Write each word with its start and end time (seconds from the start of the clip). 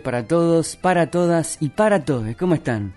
Para 0.00 0.26
todos, 0.26 0.76
para 0.76 1.10
todas 1.10 1.58
y 1.60 1.68
para 1.70 2.04
todos. 2.04 2.34
¿Cómo 2.36 2.54
están? 2.54 2.94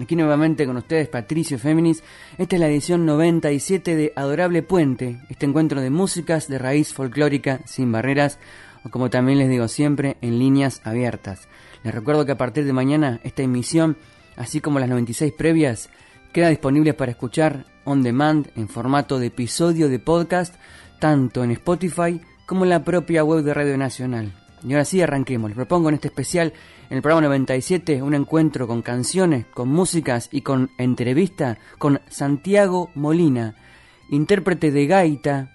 Aquí 0.00 0.16
nuevamente 0.16 0.66
con 0.66 0.76
ustedes 0.76 1.08
Patricio 1.08 1.58
Féminis. 1.58 2.02
Esta 2.38 2.56
es 2.56 2.60
la 2.60 2.68
edición 2.68 3.04
97 3.04 3.96
de 3.96 4.12
Adorable 4.16 4.62
Puente, 4.62 5.20
este 5.28 5.46
encuentro 5.46 5.80
de 5.80 5.90
músicas 5.90 6.48
de 6.48 6.58
raíz 6.58 6.94
folclórica 6.94 7.60
sin 7.66 7.92
barreras, 7.92 8.38
o 8.84 8.88
como 8.88 9.10
también 9.10 9.38
les 9.38 9.50
digo 9.50 9.68
siempre, 9.68 10.16
en 10.22 10.38
líneas 10.38 10.80
abiertas. 10.84 11.48
Les 11.84 11.94
recuerdo 11.94 12.24
que 12.24 12.32
a 12.32 12.38
partir 12.38 12.64
de 12.64 12.72
mañana 12.72 13.20
esta 13.24 13.42
emisión, 13.42 13.98
así 14.36 14.60
como 14.60 14.78
las 14.78 14.88
96 14.88 15.34
previas, 15.36 15.90
queda 16.32 16.48
disponible 16.48 16.94
para 16.94 17.12
escuchar 17.12 17.66
on 17.84 18.02
demand 18.02 18.48
en 18.56 18.68
formato 18.68 19.18
de 19.18 19.26
episodio 19.26 19.88
de 19.88 19.98
podcast, 19.98 20.54
tanto 20.98 21.44
en 21.44 21.50
Spotify 21.50 22.20
como 22.46 22.64
en 22.64 22.70
la 22.70 22.84
propia 22.84 23.22
web 23.22 23.44
de 23.44 23.52
Radio 23.52 23.76
Nacional. 23.76 24.39
Y 24.62 24.72
ahora 24.72 24.84
sí 24.84 25.00
arranquemos. 25.00 25.50
Les 25.50 25.56
propongo 25.56 25.88
en 25.88 25.94
este 25.94 26.08
especial, 26.08 26.52
en 26.90 26.96
el 26.96 27.02
programa 27.02 27.28
97, 27.28 28.02
un 28.02 28.14
encuentro 28.14 28.66
con 28.66 28.82
canciones, 28.82 29.46
con 29.46 29.68
músicas 29.68 30.28
y 30.30 30.42
con 30.42 30.70
entrevista 30.76 31.58
con 31.78 32.00
Santiago 32.08 32.90
Molina, 32.94 33.54
intérprete 34.10 34.70
de 34.70 34.86
gaita 34.86 35.54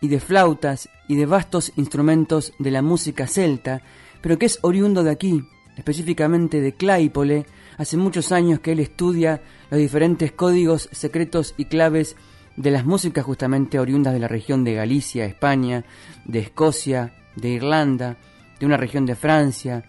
y 0.00 0.08
de 0.08 0.20
flautas 0.20 0.88
y 1.06 1.16
de 1.16 1.26
vastos 1.26 1.72
instrumentos 1.76 2.54
de 2.58 2.70
la 2.70 2.82
música 2.82 3.26
celta, 3.26 3.82
pero 4.20 4.38
que 4.38 4.46
es 4.46 4.58
oriundo 4.62 5.04
de 5.04 5.10
aquí, 5.10 5.42
específicamente 5.76 6.60
de 6.60 6.72
Claypole. 6.72 7.46
Hace 7.76 7.96
muchos 7.96 8.32
años 8.32 8.60
que 8.60 8.72
él 8.72 8.80
estudia 8.80 9.42
los 9.70 9.78
diferentes 9.80 10.32
códigos 10.32 10.88
secretos 10.92 11.54
y 11.56 11.66
claves 11.66 12.16
de 12.56 12.70
las 12.70 12.84
músicas 12.84 13.24
justamente 13.24 13.78
oriundas 13.78 14.12
de 14.12 14.18
la 14.18 14.28
región 14.28 14.64
de 14.64 14.74
Galicia, 14.74 15.24
España, 15.24 15.84
de 16.24 16.40
Escocia, 16.40 17.14
de 17.36 17.48
Irlanda, 17.50 18.18
de 18.60 18.66
una 18.66 18.76
región 18.76 19.06
de 19.06 19.16
Francia, 19.16 19.84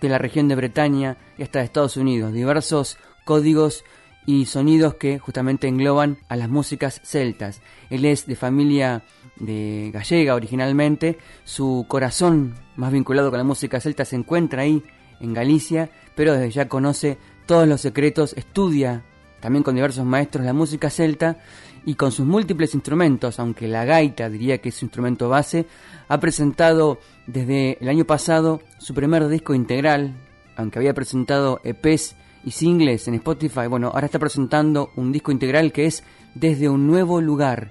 de 0.00 0.08
la 0.08 0.18
región 0.18 0.48
de 0.48 0.56
Bretaña 0.56 1.16
y 1.38 1.42
hasta 1.42 1.60
de 1.60 1.66
Estados 1.66 1.96
Unidos. 1.96 2.32
Diversos 2.32 2.98
códigos 3.24 3.84
y 4.26 4.46
sonidos 4.46 4.94
que 4.94 5.18
justamente 5.18 5.68
engloban 5.68 6.18
a 6.28 6.36
las 6.36 6.48
músicas 6.48 7.00
celtas. 7.04 7.60
Él 7.90 8.04
es 8.04 8.26
de 8.26 8.36
familia 8.36 9.04
de 9.36 9.90
gallega 9.92 10.34
originalmente, 10.34 11.18
su 11.44 11.84
corazón 11.88 12.54
más 12.76 12.92
vinculado 12.92 13.30
con 13.30 13.38
la 13.38 13.44
música 13.44 13.80
celta 13.80 14.04
se 14.04 14.16
encuentra 14.16 14.62
ahí 14.62 14.82
en 15.20 15.34
Galicia, 15.34 15.90
pero 16.14 16.32
desde 16.32 16.50
ya 16.50 16.68
conoce 16.68 17.18
todos 17.46 17.68
los 17.68 17.80
secretos, 17.80 18.34
estudia 18.34 19.04
también 19.44 19.62
con 19.62 19.74
diversos 19.74 20.06
maestros 20.06 20.42
la 20.42 20.54
música 20.54 20.88
celta 20.88 21.36
y 21.84 21.96
con 21.96 22.10
sus 22.12 22.24
múltiples 22.24 22.74
instrumentos, 22.74 23.38
aunque 23.38 23.68
la 23.68 23.84
gaita 23.84 24.30
diría 24.30 24.56
que 24.56 24.70
es 24.70 24.76
su 24.76 24.86
instrumento 24.86 25.28
base, 25.28 25.66
ha 26.08 26.18
presentado 26.18 26.98
desde 27.26 27.76
el 27.78 27.90
año 27.90 28.06
pasado 28.06 28.62
su 28.78 28.94
primer 28.94 29.28
disco 29.28 29.52
integral, 29.52 30.16
aunque 30.56 30.78
había 30.78 30.94
presentado 30.94 31.60
EPs 31.62 32.16
y 32.42 32.52
singles 32.52 33.06
en 33.06 33.16
Spotify, 33.16 33.66
bueno, 33.68 33.88
ahora 33.92 34.06
está 34.06 34.18
presentando 34.18 34.92
un 34.96 35.12
disco 35.12 35.30
integral 35.30 35.72
que 35.72 35.84
es 35.84 36.04
Desde 36.34 36.70
un 36.70 36.86
nuevo 36.86 37.20
lugar. 37.20 37.70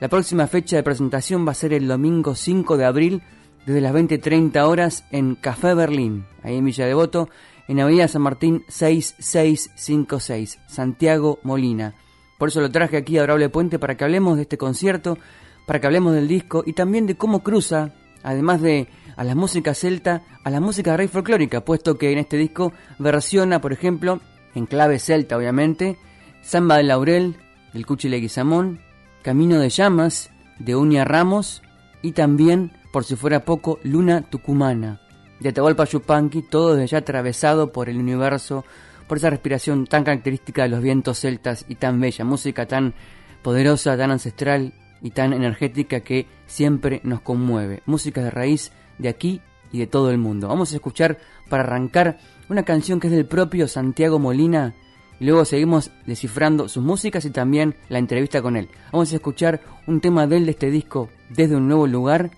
La 0.00 0.08
próxima 0.08 0.46
fecha 0.46 0.76
de 0.76 0.82
presentación 0.82 1.46
va 1.48 1.52
a 1.52 1.54
ser 1.54 1.72
el 1.72 1.88
domingo 1.88 2.34
5 2.34 2.76
de 2.76 2.84
abril 2.84 3.22
desde 3.64 3.80
las 3.80 3.94
20.30 3.94 4.62
horas 4.66 5.04
en 5.10 5.36
Café 5.36 5.72
Berlín, 5.72 6.26
ahí 6.42 6.58
en 6.58 6.66
Villa 6.66 6.84
Devoto, 6.84 7.30
en 7.68 7.80
Avenida 7.80 8.08
San 8.08 8.22
Martín 8.22 8.64
6656, 8.68 10.58
Santiago 10.66 11.38
Molina. 11.42 11.94
Por 12.38 12.48
eso 12.48 12.60
lo 12.60 12.70
traje 12.70 12.96
aquí 12.96 13.16
a 13.16 13.20
Adorable 13.20 13.50
Puente 13.50 13.78
para 13.78 13.96
que 13.96 14.04
hablemos 14.04 14.36
de 14.36 14.42
este 14.42 14.58
concierto, 14.58 15.18
para 15.66 15.80
que 15.80 15.86
hablemos 15.86 16.14
del 16.14 16.26
disco 16.26 16.62
y 16.66 16.72
también 16.72 17.06
de 17.06 17.16
cómo 17.16 17.42
cruza, 17.42 17.92
además 18.22 18.62
de 18.62 18.88
a 19.16 19.24
la 19.24 19.34
música 19.34 19.74
celta, 19.74 20.22
a 20.44 20.50
la 20.50 20.60
música 20.60 20.96
rey 20.96 21.08
folclórica, 21.08 21.64
puesto 21.64 21.98
que 21.98 22.10
en 22.12 22.18
este 22.18 22.36
disco 22.36 22.72
versiona, 22.98 23.60
por 23.60 23.72
ejemplo, 23.72 24.20
en 24.54 24.66
clave 24.66 24.98
celta 24.98 25.36
obviamente, 25.36 25.98
Samba 26.40 26.76
del 26.76 26.88
Laurel, 26.88 27.36
del 27.74 27.84
Cuchi 27.84 28.08
Leguizamón, 28.08 28.80
Camino 29.22 29.58
de 29.58 29.68
Llamas, 29.68 30.30
de 30.58 30.74
Uña 30.76 31.04
Ramos 31.04 31.62
y 32.00 32.12
también, 32.12 32.72
por 32.92 33.04
si 33.04 33.16
fuera 33.16 33.44
poco, 33.44 33.78
Luna 33.82 34.22
Tucumana, 34.22 35.00
de 35.40 35.48
Atahualpa 35.48 35.84
Yupanqui, 35.84 36.42
todo 36.42 36.74
desde 36.74 36.88
ya 36.88 36.98
atravesado 36.98 37.72
por 37.72 37.88
el 37.88 37.98
universo 37.98 38.64
por 39.08 39.18
esa 39.18 39.30
respiración 39.30 39.86
tan 39.86 40.04
característica 40.04 40.62
de 40.62 40.68
los 40.68 40.82
vientos 40.82 41.18
celtas 41.18 41.64
y 41.66 41.76
tan 41.76 41.98
bella, 41.98 42.24
música 42.24 42.66
tan 42.66 42.94
poderosa, 43.42 43.96
tan 43.96 44.10
ancestral 44.10 44.74
y 45.00 45.10
tan 45.10 45.32
energética 45.32 46.00
que 46.00 46.26
siempre 46.46 47.00
nos 47.02 47.22
conmueve. 47.22 47.82
Música 47.86 48.22
de 48.22 48.30
raíz 48.30 48.70
de 48.98 49.08
aquí 49.08 49.40
y 49.72 49.78
de 49.78 49.86
todo 49.86 50.10
el 50.10 50.18
mundo. 50.18 50.48
Vamos 50.48 50.72
a 50.72 50.76
escuchar 50.76 51.18
para 51.48 51.62
arrancar 51.62 52.18
una 52.48 52.64
canción 52.64 53.00
que 53.00 53.08
es 53.08 53.12
del 53.12 53.26
propio 53.26 53.66
Santiago 53.66 54.18
Molina 54.18 54.74
y 55.18 55.24
luego 55.24 55.44
seguimos 55.44 55.90
descifrando 56.06 56.68
sus 56.68 56.82
músicas 56.82 57.24
y 57.24 57.30
también 57.30 57.74
la 57.88 57.98
entrevista 57.98 58.42
con 58.42 58.56
él. 58.56 58.68
Vamos 58.92 59.12
a 59.12 59.16
escuchar 59.16 59.60
un 59.86 60.00
tema 60.00 60.26
de 60.26 60.36
él 60.36 60.44
de 60.44 60.52
este 60.52 60.70
disco 60.70 61.08
desde 61.30 61.56
un 61.56 61.66
nuevo 61.66 61.86
lugar 61.86 62.30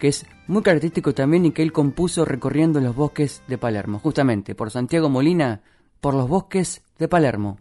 que 0.00 0.08
es 0.08 0.26
muy 0.48 0.62
característico 0.62 1.14
también 1.14 1.46
y 1.46 1.50
que 1.52 1.62
él 1.62 1.72
compuso 1.72 2.24
recorriendo 2.24 2.80
los 2.80 2.94
bosques 2.94 3.42
de 3.48 3.58
Palermo. 3.58 3.98
Justamente 3.98 4.54
por 4.54 4.70
Santiago 4.70 5.08
Molina 5.08 5.62
por 6.00 6.14
los 6.14 6.28
bosques 6.28 6.82
de 6.98 7.08
Palermo. 7.08 7.58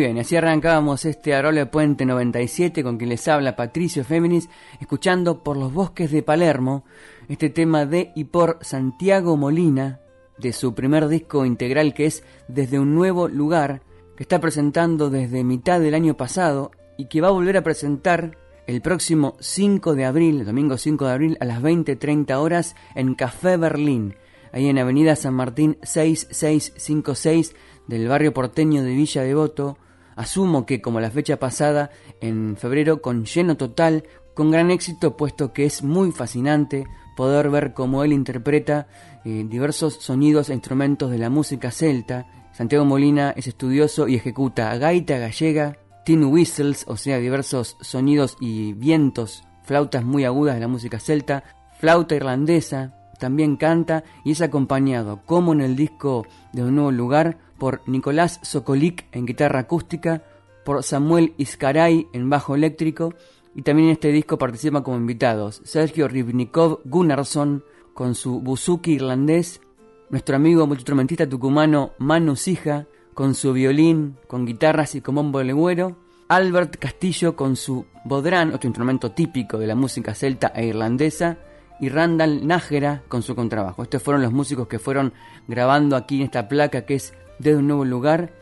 Bien, 0.00 0.18
así 0.18 0.34
arrancábamos 0.34 1.04
este 1.04 1.34
Arole 1.34 1.66
Puente 1.66 2.06
97 2.06 2.82
con 2.82 2.96
quien 2.96 3.10
les 3.10 3.28
habla 3.28 3.54
Patricio 3.54 4.02
Féminis, 4.02 4.48
escuchando 4.80 5.44
por 5.44 5.58
los 5.58 5.74
bosques 5.74 6.10
de 6.10 6.22
Palermo 6.22 6.84
este 7.28 7.50
tema 7.50 7.84
de 7.84 8.10
y 8.16 8.24
por 8.24 8.56
Santiago 8.62 9.36
Molina, 9.36 10.00
de 10.38 10.54
su 10.54 10.74
primer 10.74 11.06
disco 11.08 11.44
integral 11.44 11.92
que 11.92 12.06
es 12.06 12.24
Desde 12.48 12.78
un 12.78 12.94
Nuevo 12.94 13.28
Lugar, 13.28 13.82
que 14.16 14.22
está 14.22 14.40
presentando 14.40 15.10
desde 15.10 15.44
mitad 15.44 15.80
del 15.80 15.92
año 15.92 16.16
pasado 16.16 16.70
y 16.96 17.04
que 17.08 17.20
va 17.20 17.28
a 17.28 17.32
volver 17.32 17.58
a 17.58 17.62
presentar 17.62 18.38
el 18.66 18.80
próximo 18.80 19.36
5 19.40 19.94
de 19.96 20.06
abril, 20.06 20.46
domingo 20.46 20.78
5 20.78 21.04
de 21.04 21.12
abril, 21.12 21.36
a 21.40 21.44
las 21.44 21.60
20.30 21.60 22.34
horas 22.38 22.74
en 22.94 23.14
Café 23.14 23.58
Berlín, 23.58 24.14
ahí 24.50 24.66
en 24.66 24.78
Avenida 24.78 25.14
San 25.14 25.34
Martín 25.34 25.76
6656 25.82 27.54
del 27.86 28.08
barrio 28.08 28.32
porteño 28.32 28.82
de 28.82 28.94
Villa 28.94 29.22
Devoto. 29.22 29.76
Asumo 30.20 30.66
que 30.66 30.82
como 30.82 31.00
la 31.00 31.10
fecha 31.10 31.38
pasada, 31.38 31.90
en 32.20 32.58
febrero, 32.58 33.00
con 33.00 33.24
lleno 33.24 33.56
total, 33.56 34.04
con 34.34 34.50
gran 34.50 34.70
éxito, 34.70 35.16
puesto 35.16 35.54
que 35.54 35.64
es 35.64 35.82
muy 35.82 36.12
fascinante 36.12 36.84
poder 37.16 37.48
ver 37.48 37.72
cómo 37.72 38.04
él 38.04 38.12
interpreta 38.12 38.86
eh, 39.24 39.46
diversos 39.48 39.94
sonidos 39.94 40.50
e 40.50 40.52
instrumentos 40.52 41.10
de 41.10 41.16
la 41.16 41.30
música 41.30 41.70
celta. 41.70 42.26
Santiago 42.52 42.84
Molina 42.84 43.32
es 43.34 43.46
estudioso 43.46 44.08
y 44.08 44.16
ejecuta 44.16 44.76
gaita 44.76 45.16
gallega, 45.16 45.78
tin 46.04 46.22
whistles, 46.24 46.84
o 46.86 46.98
sea, 46.98 47.16
diversos 47.16 47.78
sonidos 47.80 48.36
y 48.40 48.74
vientos, 48.74 49.44
flautas 49.62 50.04
muy 50.04 50.26
agudas 50.26 50.56
de 50.56 50.60
la 50.60 50.68
música 50.68 51.00
celta, 51.00 51.44
flauta 51.78 52.14
irlandesa, 52.14 52.94
también 53.18 53.56
canta 53.56 54.04
y 54.22 54.32
es 54.32 54.42
acompañado, 54.42 55.22
como 55.24 55.54
en 55.54 55.62
el 55.62 55.76
disco 55.76 56.26
de 56.52 56.64
un 56.64 56.74
nuevo 56.74 56.92
lugar, 56.92 57.38
por 57.60 57.82
Nicolás 57.86 58.40
Sokolik 58.42 59.04
en 59.12 59.26
guitarra 59.26 59.60
acústica, 59.60 60.24
por 60.64 60.82
Samuel 60.82 61.34
Iscaray 61.36 62.08
en 62.12 62.28
bajo 62.28 62.56
eléctrico 62.56 63.14
y 63.54 63.62
también 63.62 63.88
en 63.88 63.92
este 63.92 64.10
disco 64.10 64.38
participan 64.38 64.82
como 64.82 64.96
invitados 64.96 65.60
Sergio 65.64 66.08
Ribnikov 66.08 66.80
Gunnarsson 66.84 67.62
con 67.94 68.14
su 68.14 68.40
buzuki 68.40 68.92
irlandés, 68.92 69.60
nuestro 70.08 70.36
amigo 70.36 70.66
multiinstrumentista 70.66 71.28
tucumano 71.28 71.92
Manu 71.98 72.34
Sija 72.34 72.86
con 73.14 73.34
su 73.34 73.52
violín, 73.52 74.16
con 74.26 74.46
guitarras 74.46 74.94
y 74.94 75.02
con 75.02 75.16
bombo 75.16 75.42
legüero, 75.42 75.98
Albert 76.28 76.76
Castillo 76.76 77.36
con 77.36 77.56
su 77.56 77.84
bodrán, 78.04 78.54
otro 78.54 78.68
instrumento 78.68 79.10
típico 79.12 79.58
de 79.58 79.66
la 79.66 79.74
música 79.74 80.14
celta 80.14 80.52
e 80.54 80.64
irlandesa, 80.66 81.36
y 81.80 81.88
Randall 81.88 82.46
Nájera 82.46 83.02
con 83.08 83.22
su 83.22 83.34
contrabajo. 83.34 83.82
Estos 83.82 84.02
fueron 84.02 84.22
los 84.22 84.32
músicos 84.32 84.68
que 84.68 84.78
fueron 84.78 85.12
grabando 85.48 85.96
aquí 85.96 86.16
en 86.16 86.22
esta 86.22 86.46
placa 86.46 86.82
que 86.84 86.94
es 86.94 87.14
desde 87.40 87.58
un 87.58 87.66
nuevo 87.66 87.84
lugar 87.84 88.32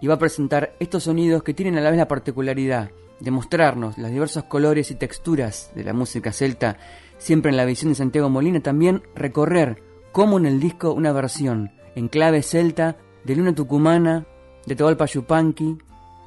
y 0.00 0.06
va 0.06 0.14
a 0.14 0.18
presentar 0.18 0.74
estos 0.80 1.04
sonidos 1.04 1.42
que 1.42 1.54
tienen 1.54 1.76
a 1.76 1.80
la 1.80 1.90
vez 1.90 1.98
la 1.98 2.08
particularidad 2.08 2.90
de 3.20 3.30
mostrarnos 3.30 3.98
los 3.98 4.10
diversos 4.10 4.44
colores 4.44 4.90
y 4.90 4.94
texturas 4.96 5.70
de 5.74 5.84
la 5.84 5.92
música 5.92 6.32
celta, 6.32 6.76
siempre 7.18 7.50
en 7.50 7.56
la 7.56 7.64
visión 7.64 7.92
de 7.92 7.96
Santiago 7.96 8.28
Molina, 8.28 8.60
también 8.60 9.02
recorrer 9.14 9.82
como 10.12 10.38
en 10.38 10.46
el 10.46 10.60
disco 10.60 10.92
una 10.92 11.12
versión 11.12 11.72
en 11.94 12.08
clave 12.08 12.42
celta 12.42 12.96
de 13.24 13.36
Luna 13.36 13.54
Tucumana, 13.54 14.26
de 14.66 14.76
Tobalpa 14.76 15.06
Yupanqui, 15.06 15.78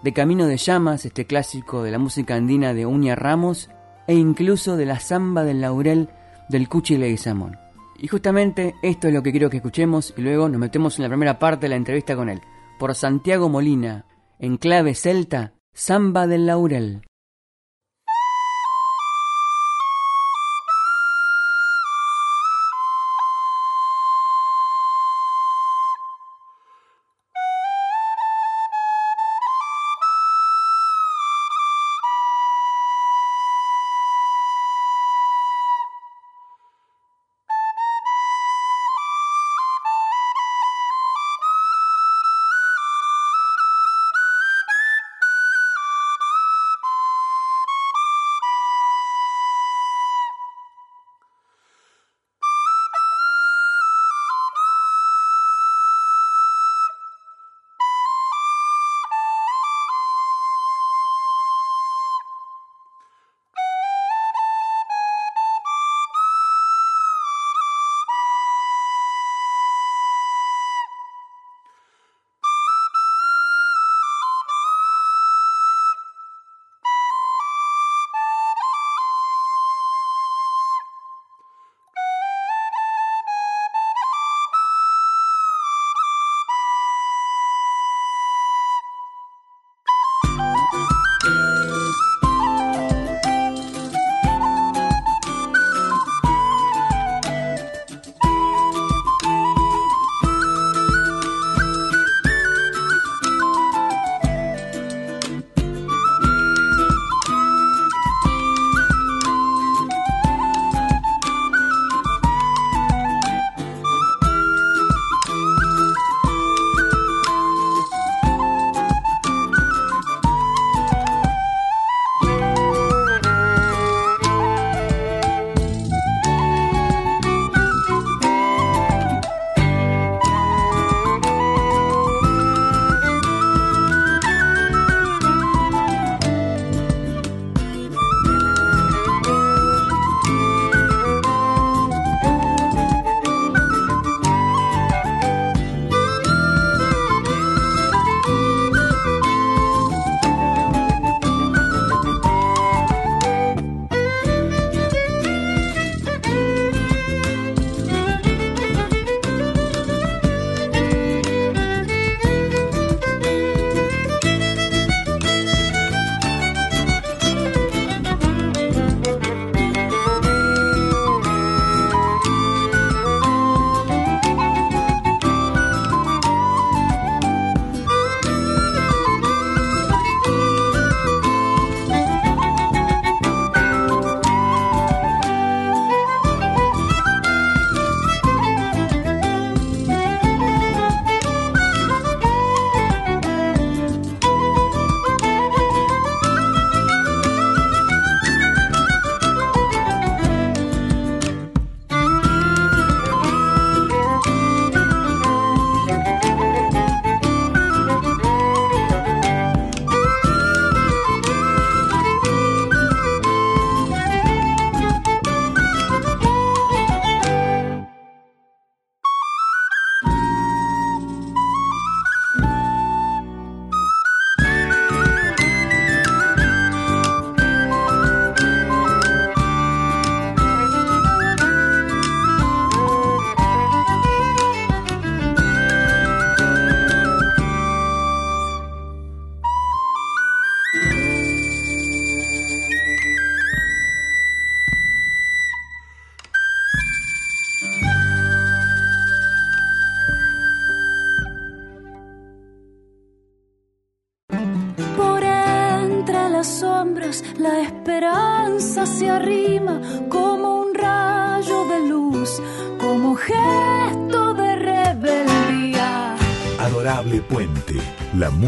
de 0.03 0.13
Camino 0.13 0.48
de 0.48 0.57
Llamas, 0.57 1.05
este 1.05 1.25
clásico 1.25 1.84
de 1.84 1.91
la 1.91 2.00
música 2.00 2.36
andina 2.36 2.74
de 2.74 2.86
Uña 2.86 3.15
Ramos, 3.15 3.69
e 4.07 4.15
incluso 4.15 4.77
de 4.77 4.86
la 4.86 5.00
Zamba 5.00 5.43
del 5.43 5.62
Laurel 5.62 6.10
del 6.50 6.69
Cuchi 6.69 6.98
Leguizamón. 6.98 7.66
Y 7.99 8.07
justamente 8.07 8.75
esto 8.81 9.07
es 9.07 9.13
lo 9.13 9.23
que 9.23 9.31
quiero 9.31 9.49
que 9.49 9.57
escuchemos 9.57 10.13
y 10.15 10.21
luego 10.21 10.49
nos 10.49 10.59
metemos 10.59 10.97
en 10.97 11.03
la 11.03 11.09
primera 11.09 11.39
parte 11.39 11.65
de 11.65 11.69
la 11.69 11.75
entrevista 11.75 12.15
con 12.15 12.29
él. 12.29 12.41
Por 12.77 12.93
Santiago 12.93 13.49
Molina, 13.49 14.05
en 14.39 14.57
clave 14.57 14.93
celta, 14.93 15.53
Samba 15.73 16.27
del 16.27 16.45
Laurel. 16.45 17.01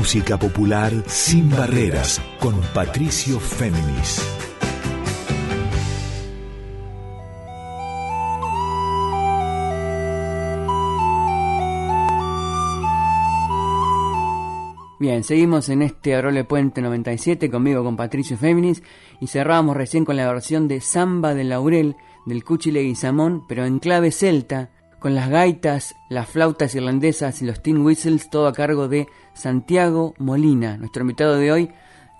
Música 0.10 0.40
popular 0.40 0.92
sin 1.06 1.52
barreras 1.52 2.20
con 2.40 2.60
Patricio 2.74 3.40
Féminis. 3.40 4.20
Bien, 15.00 15.24
seguimos 15.24 15.70
en 15.70 15.84
este 15.84 16.16
Adorable 16.16 16.44
Puente 16.44 16.82
97 16.82 17.52
conmigo 17.52 17.84
con 17.84 17.96
Patricio 17.96 18.36
Féminis 18.36 18.82
y 19.22 19.28
cerramos 19.28 19.78
recién 19.78 20.06
con 20.06 20.16
la 20.16 20.26
versión 20.26 20.68
de 20.68 20.82
Samba 20.82 21.36
del 21.36 21.50
Laurel 21.50 21.96
del 22.26 22.44
Cuchile 22.44 22.82
Guisamón, 22.82 23.46
pero 23.48 23.64
en 23.64 23.78
clave 23.78 24.10
celta, 24.10 24.72
con 24.98 25.14
las 25.14 25.30
gaitas, 25.30 25.96
las 26.10 26.28
flautas 26.28 26.74
irlandesas 26.74 27.44
y 27.44 27.46
los 27.46 27.62
tin 27.62 27.86
whistles, 27.86 28.32
todo 28.32 28.48
a 28.48 28.54
cargo 28.54 28.88
de 28.88 29.08
Santiago 29.40 30.14
Molina, 30.18 30.78
nuestro 30.78 31.02
invitado 31.02 31.38
de 31.38 31.52
hoy, 31.52 31.72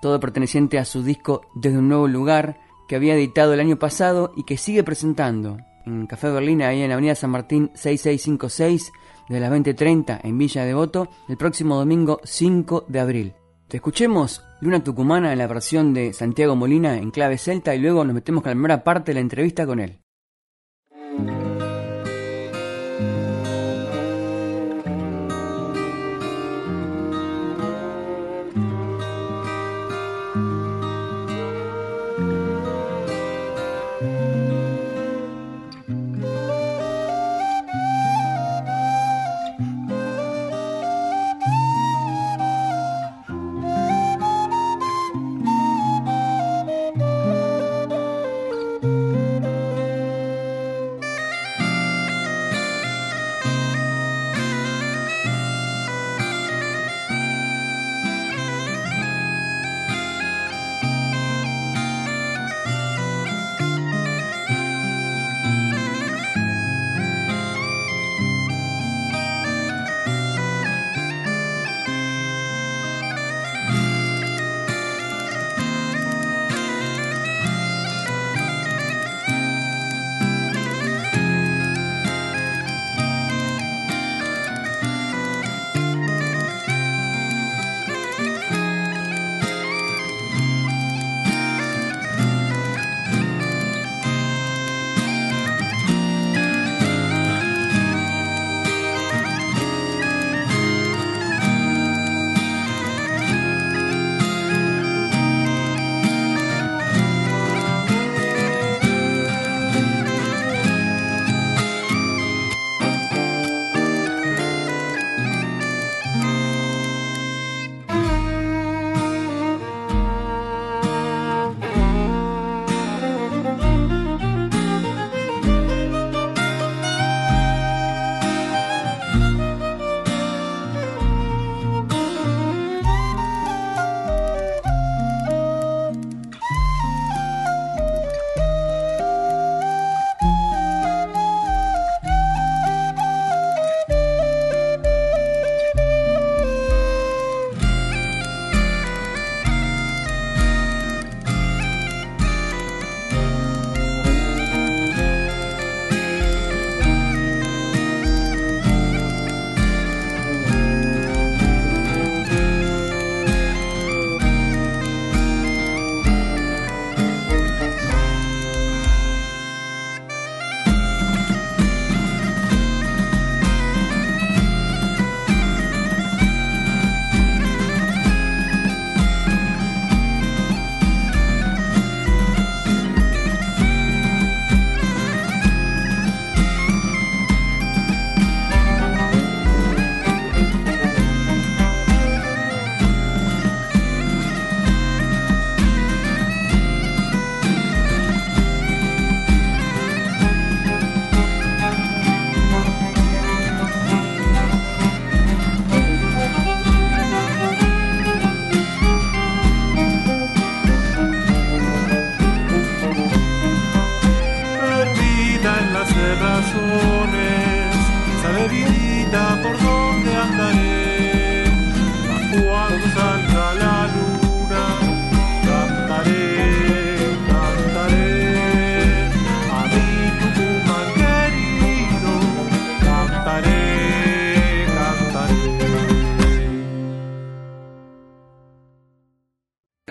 todo 0.02 0.20
perteneciente 0.20 0.80
a 0.80 0.86
su 0.86 1.04
disco 1.04 1.42
Desde 1.54 1.78
un 1.78 1.90
Nuevo 1.90 2.08
Lugar, 2.08 2.58
que 2.88 2.96
había 2.96 3.14
editado 3.14 3.54
el 3.54 3.60
año 3.60 3.78
pasado 3.78 4.32
y 4.36 4.44
que 4.44 4.58
sigue 4.58 4.84
presentando 4.84 5.58
en 5.86 6.08
Café 6.08 6.30
Berlín, 6.30 6.62
ahí 6.62 6.82
en 6.82 6.92
Avenida 6.92 7.16
San 7.16 7.32
Martín 7.32 7.72
6656, 7.76 8.92
de 9.28 9.40
las 9.40 9.52
20.30 9.52 10.22
en 10.24 10.38
Villa 10.38 10.66
Devoto, 10.66 11.10
el 11.28 11.38
próximo 11.38 11.76
domingo 11.76 12.20
5 12.24 12.86
de 12.88 13.00
abril. 13.00 13.34
Te 13.68 13.78
escuchemos 13.78 14.44
Luna 14.62 14.84
Tucumana 14.84 15.32
en 15.32 15.38
la 15.38 15.48
versión 15.48 15.94
de 15.94 16.14
Santiago 16.14 16.56
Molina 16.56 16.98
en 16.98 17.12
clave 17.12 17.38
celta 17.38 17.76
y 17.76 17.80
luego 17.80 18.04
nos 18.04 18.16
metemos 18.16 18.42
con 18.42 18.50
la 18.50 18.56
primera 18.56 18.84
parte 18.84 19.12
de 19.12 19.16
la 19.16 19.22
entrevista 19.22 19.68
con 19.68 19.80
él. 19.80 20.00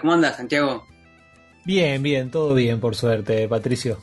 ¿Cómo 0.09 0.15
andas, 0.15 0.39
Santiago? 0.39 0.87
Bien, 1.67 2.03
bien, 2.03 2.31
todo 2.31 2.55
bien, 2.55 2.81
por 2.81 2.97
suerte, 2.97 3.47
Patricio. 3.47 4.01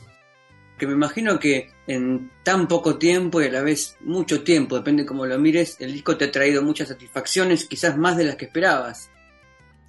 Que 0.78 0.86
me 0.86 0.92
imagino 0.92 1.40
que 1.40 1.68
en 1.88 2.30
tan 2.44 2.68
poco 2.68 2.96
tiempo 2.96 3.42
y 3.42 3.46
a 3.46 3.50
la 3.50 3.60
vez 3.60 3.96
mucho 4.02 4.44
tiempo, 4.44 4.76
depende 4.76 5.04
cómo 5.04 5.26
lo 5.26 5.36
mires, 5.36 5.76
el 5.80 5.92
disco 5.92 6.16
te 6.16 6.26
ha 6.26 6.30
traído 6.30 6.62
muchas 6.62 6.86
satisfacciones, 6.86 7.64
quizás 7.64 7.96
más 7.98 8.16
de 8.16 8.22
las 8.22 8.36
que 8.36 8.44
esperabas. 8.44 9.10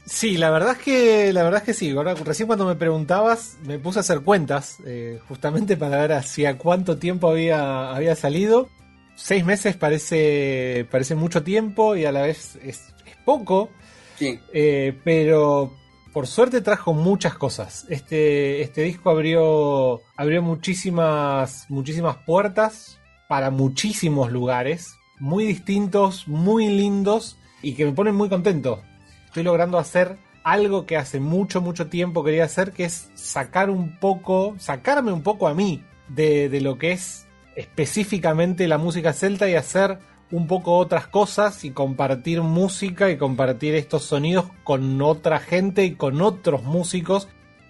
Sí, 0.07 0.37
la 0.37 0.49
verdad 0.49 0.71
es 0.71 0.79
que 0.79 1.31
la 1.31 1.43
verdad 1.43 1.59
es 1.59 1.65
que 1.67 1.73
sí. 1.75 1.91
Ahora, 1.91 2.15
recién 2.15 2.47
cuando 2.47 2.65
me 2.65 2.73
preguntabas, 2.73 3.57
me 3.63 3.77
puse 3.77 3.99
a 3.99 4.01
hacer 4.01 4.21
cuentas, 4.21 4.77
eh, 4.87 5.19
justamente 5.27 5.77
para 5.77 6.01
ver 6.01 6.13
hacia 6.13 6.57
cuánto 6.57 6.97
tiempo 6.97 7.29
había, 7.29 7.91
había 7.91 8.15
salido. 8.15 8.69
Seis 9.15 9.45
meses 9.45 9.75
parece, 9.75 10.87
parece 10.89 11.13
mucho 11.13 11.43
tiempo 11.43 11.95
y 11.95 12.05
a 12.05 12.11
la 12.11 12.23
vez 12.23 12.55
es, 12.63 12.79
es 13.05 13.15
poco. 13.23 13.69
Sí. 14.17 14.39
Eh, 14.51 14.99
pero 15.03 15.77
por 16.17 16.25
suerte 16.25 16.61
trajo 16.61 16.95
muchas 16.95 17.35
cosas. 17.35 17.85
Este, 17.89 18.63
este 18.63 18.81
disco 18.81 19.11
abrió, 19.11 20.01
abrió 20.15 20.41
muchísimas, 20.41 21.67
muchísimas 21.69 22.17
puertas 22.25 22.99
para 23.27 23.51
muchísimos 23.51 24.31
lugares, 24.31 24.95
muy 25.19 25.45
distintos, 25.45 26.27
muy 26.27 26.69
lindos 26.69 27.37
y 27.61 27.73
que 27.73 27.85
me 27.85 27.91
ponen 27.91 28.15
muy 28.15 28.29
contento. 28.29 28.81
Estoy 29.27 29.43
logrando 29.43 29.77
hacer 29.77 30.17
algo 30.43 30.87
que 30.87 30.97
hace 30.97 31.19
mucho, 31.19 31.61
mucho 31.61 31.85
tiempo 31.85 32.23
quería 32.23 32.45
hacer, 32.45 32.71
que 32.71 32.85
es 32.85 33.11
sacar 33.13 33.69
un 33.69 33.99
poco, 33.99 34.55
sacarme 34.57 35.11
un 35.11 35.21
poco 35.21 35.47
a 35.47 35.53
mí 35.53 35.83
de, 36.07 36.49
de 36.49 36.61
lo 36.61 36.79
que 36.79 36.93
es 36.93 37.27
específicamente 37.55 38.67
la 38.67 38.79
música 38.79 39.13
celta 39.13 39.47
y 39.47 39.53
hacer 39.53 39.99
un 40.31 40.47
poco 40.47 40.77
otras 40.77 41.07
cosas 41.07 41.63
y 41.63 41.71
compartir 41.71 42.41
música 42.41 43.09
y 43.09 43.17
compartir 43.17 43.75
estos 43.75 44.03
sonidos 44.03 44.45
con 44.63 45.01
otra 45.01 45.39
gente 45.39 45.85
y 45.85 45.95
con 45.95 46.21
otros 46.21 46.63
músicos. 46.63 47.27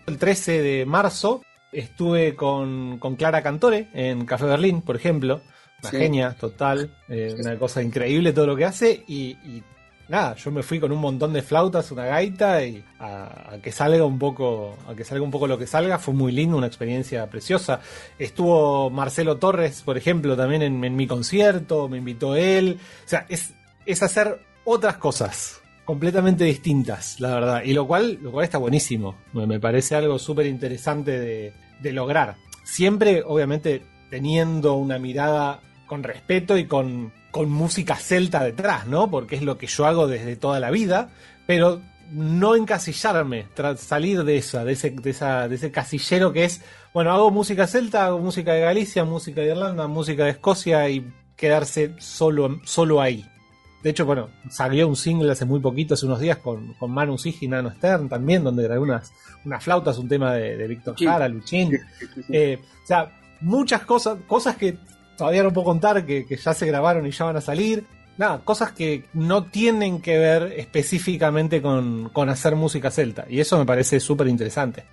El 0.08 0.18
13 0.18 0.62
de 0.62 0.86
marzo 0.86 1.42
estuve 1.72 2.36
con, 2.36 2.98
con 3.00 3.16
Clara 3.16 3.44
Cantore 3.44 3.90
en 3.94 4.26
Café 4.26 4.46
Berlín, 4.46 4.82
por 4.82 4.96
ejemplo. 4.96 5.42
Una 5.84 5.92
Sí. 5.92 5.98
genia 5.98 6.34
total, 6.34 6.96
eh, 7.08 7.36
una 7.38 7.60
cosa 7.60 7.84
increíble 7.84 8.34
todo 8.34 8.48
lo 8.48 8.56
que 8.56 8.66
hace 8.66 9.04
y, 9.08 9.38
y 9.48 9.64
nada, 10.10 10.36
yo 10.36 10.52
me 10.52 10.64
fui 10.64 10.80
con 10.80 10.92
un 10.92 11.00
montón 11.00 11.34
de 11.34 11.42
flautas, 11.42 11.92
una 11.92 12.06
gaita 12.06 12.64
y 12.64 12.84
a, 13.00 13.58
que 13.62 13.72
salga 13.72 14.06
un 14.06 14.20
poco, 14.20 14.78
a 14.88 14.96
que 14.96 15.04
salga 15.04 15.24
un 15.24 15.32
poco 15.32 15.48
lo 15.48 15.58
que 15.58 15.68
salga, 15.68 16.00
fue 16.00 16.14
muy 16.14 16.32
lindo, 16.32 16.58
una 16.58 16.68
experiencia 16.68 17.30
preciosa. 17.30 17.80
Estuvo 18.18 18.90
Marcelo 18.90 19.38
Torres, 19.38 19.82
por 19.82 19.98
ejemplo, 19.98 20.36
también 20.36 20.62
en, 20.62 20.96
mi 20.96 21.08
concierto, 21.08 21.90
me 21.90 21.98
invitó 21.98 22.36
él. 22.36 22.80
O 23.06 23.10
sea, 23.10 23.26
es, 23.30 23.54
es 23.86 24.04
hacer 24.04 24.40
otras 24.64 24.98
cosas 24.98 25.62
completamente 25.86 26.44
distintas, 26.44 27.20
la 27.20 27.34
verdad. 27.36 27.64
Y 27.64 27.74
lo 27.74 27.88
cual, 27.88 28.20
lo 28.22 28.32
cual 28.32 28.44
está 28.46 28.58
buenísimo. 28.58 29.16
Me, 29.34 29.60
parece 29.60 29.96
algo 29.96 30.20
súper 30.20 30.46
interesante 30.46 31.54
de 31.82 31.94
lograr. 31.94 32.36
Siempre, 32.64 33.24
obviamente, 33.26 33.82
teniendo 34.10 34.76
una 34.76 35.00
mirada 35.00 35.62
con 35.86 36.04
respeto 36.04 36.58
y 36.58 36.66
con, 36.66 37.12
con 37.38 37.52
música 37.52 37.96
celta 37.98 38.44
detrás, 38.44 38.88
¿no? 38.88 39.12
Porque 39.12 39.36
es 39.36 39.44
lo 39.44 39.60
que 39.60 39.68
yo 39.68 39.86
hago 39.86 40.08
desde 40.08 40.36
toda 40.36 40.60
la 40.60 40.72
vida, 40.72 41.10
pero 41.46 41.82
no 42.12 42.56
encasillarme, 42.56 43.46
salir 43.78 44.24
de 44.24 44.38
esa, 44.38 44.66
de 44.66 44.74
ese, 44.74 44.90
de 44.90 45.12
esa, 45.12 45.48
de 45.48 45.54
ese 45.54 45.70
casillero 45.70 46.34
que 46.34 46.46
es, 46.46 46.64
bueno, 46.96 47.12
hago 47.12 47.30
música 47.30 47.68
celta, 47.68 48.08
hago 48.08 48.18
música 48.18 48.54
de 48.54 48.62
Galicia, 48.62 49.06
música 49.06 49.42
de 49.42 49.50
Irlanda, 49.50 49.86
música 49.86 50.24
de 50.24 50.32
Escocia 50.32 50.90
y 50.90 51.14
quedarse 51.36 51.94
solo, 52.00 52.60
solo 52.64 53.02
ahí. 53.02 53.24
De 53.84 53.92
hecho, 53.92 54.08
bueno, 54.08 54.30
salió 54.50 54.88
un 54.88 54.96
single 54.96 55.32
hace 55.32 55.46
muy 55.46 55.60
poquito, 55.60 55.94
hace 55.94 56.08
unos 56.08 56.20
días, 56.20 56.38
con, 56.38 56.74
con 56.74 56.90
Manu 56.90 57.20
Sig 57.20 57.36
y 57.42 57.48
Nano 57.48 57.70
Stern 57.70 58.10
también, 58.10 58.44
donde 58.44 58.64
grabé 58.64 58.80
unas, 58.80 59.14
unas 59.46 59.64
flautas, 59.64 60.00
un 60.00 60.08
tema 60.08 60.34
de, 60.34 60.58
de 60.58 60.68
Víctor. 60.68 60.96
Jara, 60.98 61.28
Luchín. 61.28 61.78
Eh, 62.32 62.58
o 62.84 62.88
sea, 62.88 63.12
muchas 63.42 63.84
cosas, 63.84 64.18
cosas 64.26 64.58
que 64.58 64.80
todavía 65.18 65.44
no 65.44 65.52
puedo 65.52 65.66
contar, 65.66 66.06
que, 66.06 66.26
que 66.26 66.38
ya 66.38 66.54
se 66.54 66.66
grabaron 66.66 67.06
y 67.06 67.12
ya 67.12 67.26
van 67.26 67.38
a 67.38 67.42
salir. 67.42 67.86
Nada, 68.18 68.42
cosas 68.44 68.72
que 68.72 69.06
no 69.14 69.46
tienen 69.46 70.02
que 70.02 70.18
ver 70.18 70.54
específicamente 70.58 71.62
con, 71.62 72.10
con 72.10 72.30
hacer 72.30 72.56
música 72.56 72.90
celta. 72.90 73.26
Y 73.30 73.40
eso 73.40 73.58
me 73.58 73.66
parece 73.66 74.00
súper 74.00 74.28
interesante. 74.28 74.84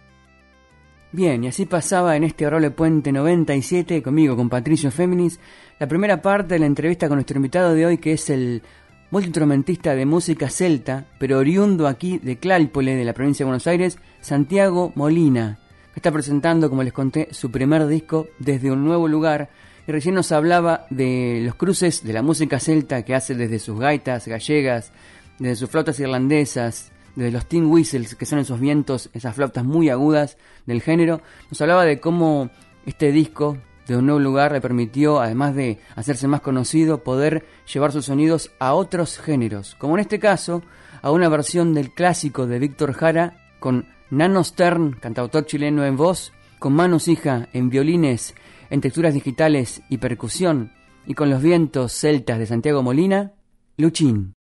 Bien, 1.13 1.45
y 1.45 1.47
así 1.47 1.65
pasaba 1.65 2.17
en 2.17 2.25
este 2.25 2.45
Orole 2.45 2.73
Puente 2.73 3.13
97 3.13 4.03
conmigo, 4.03 4.35
con 4.35 4.49
Patricio 4.49 4.91
Féminis, 4.91 5.39
la 5.79 5.87
primera 5.87 6.21
parte 6.21 6.55
de 6.55 6.59
la 6.61 6.67
entrevista 6.67 7.07
con 7.07 7.19
nuestro 7.19 7.37
invitado 7.37 7.73
de 7.73 7.87
hoy, 7.87 7.99
que 7.99 8.15
es 8.15 8.31
el 8.31 8.63
multiinstrumentista 9.11 9.95
de 9.95 10.07
música 10.07 10.51
celta, 10.51 11.07
pero 11.21 11.39
oriundo 11.39 11.87
aquí 11.87 12.19
de 12.19 12.37
Clalpole, 12.39 12.97
de 12.97 13.05
la 13.05 13.13
provincia 13.13 13.45
de 13.45 13.49
Buenos 13.49 13.69
Aires, 13.69 13.97
Santiago 14.21 14.91
Molina, 14.97 15.61
está 15.95 16.11
presentando, 16.11 16.69
como 16.69 16.83
les 16.83 16.93
conté, 16.93 17.29
su 17.31 17.51
primer 17.51 17.87
disco 17.87 18.27
desde 18.41 18.73
un 18.73 18.85
nuevo 18.85 19.07
lugar, 19.07 19.51
y 19.87 19.93
recién 19.93 20.15
nos 20.15 20.33
hablaba 20.33 20.87
de 20.91 21.43
los 21.45 21.55
cruces 21.55 22.05
de 22.05 22.13
la 22.13 22.23
música 22.23 22.59
celta 22.59 23.03
que 23.05 23.15
hace 23.15 23.35
desde 23.35 23.59
sus 23.59 23.79
gaitas 23.79 24.27
gallegas, 24.27 24.93
desde 25.39 25.57
sus 25.57 25.71
flautas 25.71 26.01
irlandesas, 26.01 26.93
desde 27.17 27.31
los 27.31 27.47
tin 27.47 27.67
whistles, 27.67 28.15
que 28.15 28.27
son 28.27 28.39
esos 28.39 28.61
vientos, 28.61 29.11
esas 29.13 29.35
flautas 29.35 29.65
muy 29.65 29.89
agudas 29.89 30.37
del 30.67 30.83
género, 30.83 31.21
nos 31.51 31.61
hablaba 31.61 31.85
de 31.85 32.01
cómo 32.01 32.51
este 32.87 33.13
disco 33.13 33.59
de 33.87 33.97
un 33.97 34.07
nuevo 34.07 34.21
lugar 34.21 34.53
le 34.53 34.61
permitió, 34.61 35.21
además 35.21 35.55
de 35.55 35.79
hacerse 35.95 36.27
más 36.27 36.41
conocido, 36.41 37.03
poder 37.03 37.45
llevar 37.73 37.93
sus 37.93 38.07
sonidos 38.07 38.51
a 38.59 38.75
otros 38.75 39.19
géneros, 39.19 39.75
como 39.79 39.97
en 39.97 40.01
este 40.01 40.19
caso, 40.19 40.63
a 41.03 41.11
una 41.11 41.29
versión 41.29 41.75
del 41.75 41.93
clásico 41.93 42.47
de 42.47 42.59
Víctor 42.59 42.95
Jara 42.95 43.37
con 43.61 43.87
Nano 44.11 44.43
Stern, 44.43 44.93
cantautor 44.95 45.45
chileno 45.45 45.85
en 45.85 45.97
voz, 45.97 46.33
con 46.59 46.73
Manu 46.73 46.99
Sija 46.99 47.49
en 47.53 47.69
violines, 47.69 48.35
en 48.75 48.81
texturas 48.81 49.15
digitales 49.15 49.83
y 49.89 49.99
percusión, 49.99 50.73
y 51.07 51.15
con 51.15 51.31
los 51.31 51.41
vientos 51.41 51.93
celtas 51.93 52.41
de 52.41 52.47
Santiago 52.47 52.83
Molina, 52.83 53.33
Luchín. 53.77 54.35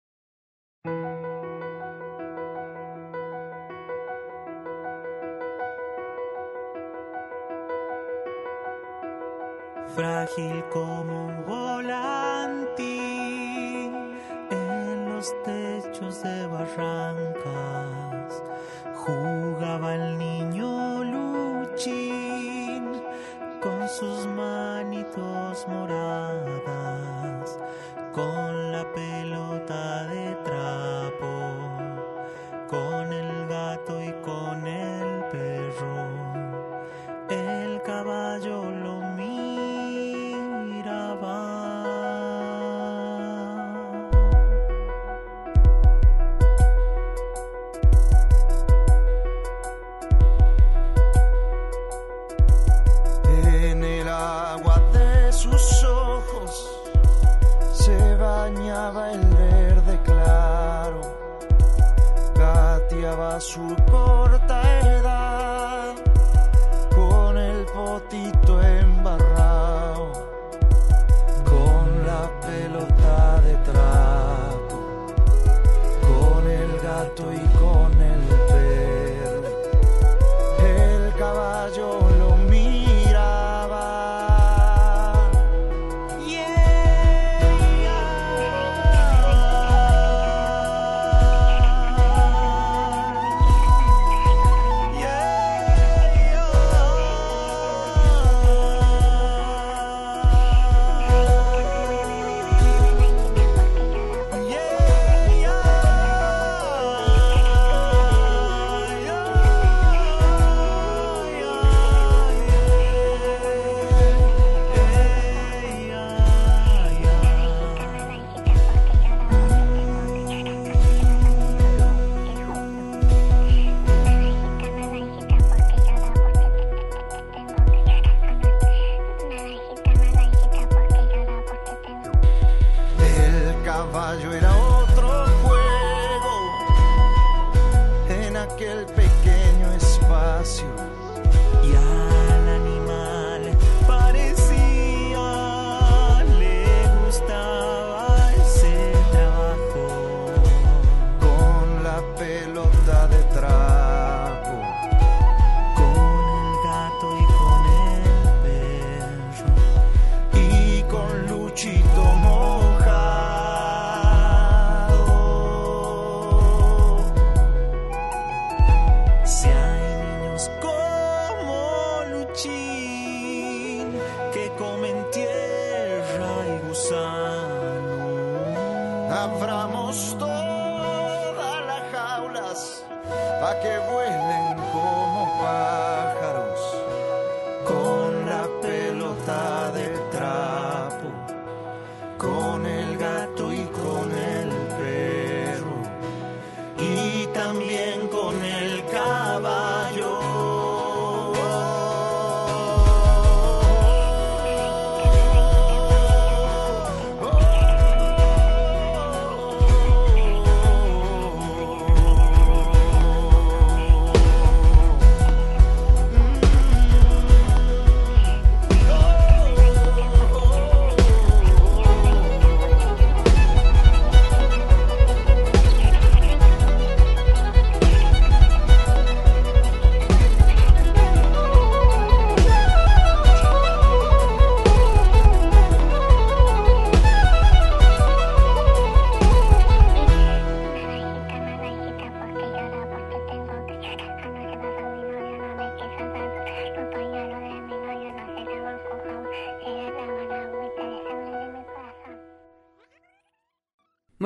frágil 9.95 10.65
como 10.73 11.27
un 11.27 11.45
volantín 11.45 12.73
en 14.51 15.09
los 15.11 15.31
techos 15.43 16.23
de 16.23 16.47
barrancas. 16.47 18.43
Jugaba 18.95 19.95
el 19.95 20.17
niño 20.17 20.72
sus 23.93 24.27
manitos 24.27 25.69
moradas, 25.69 26.02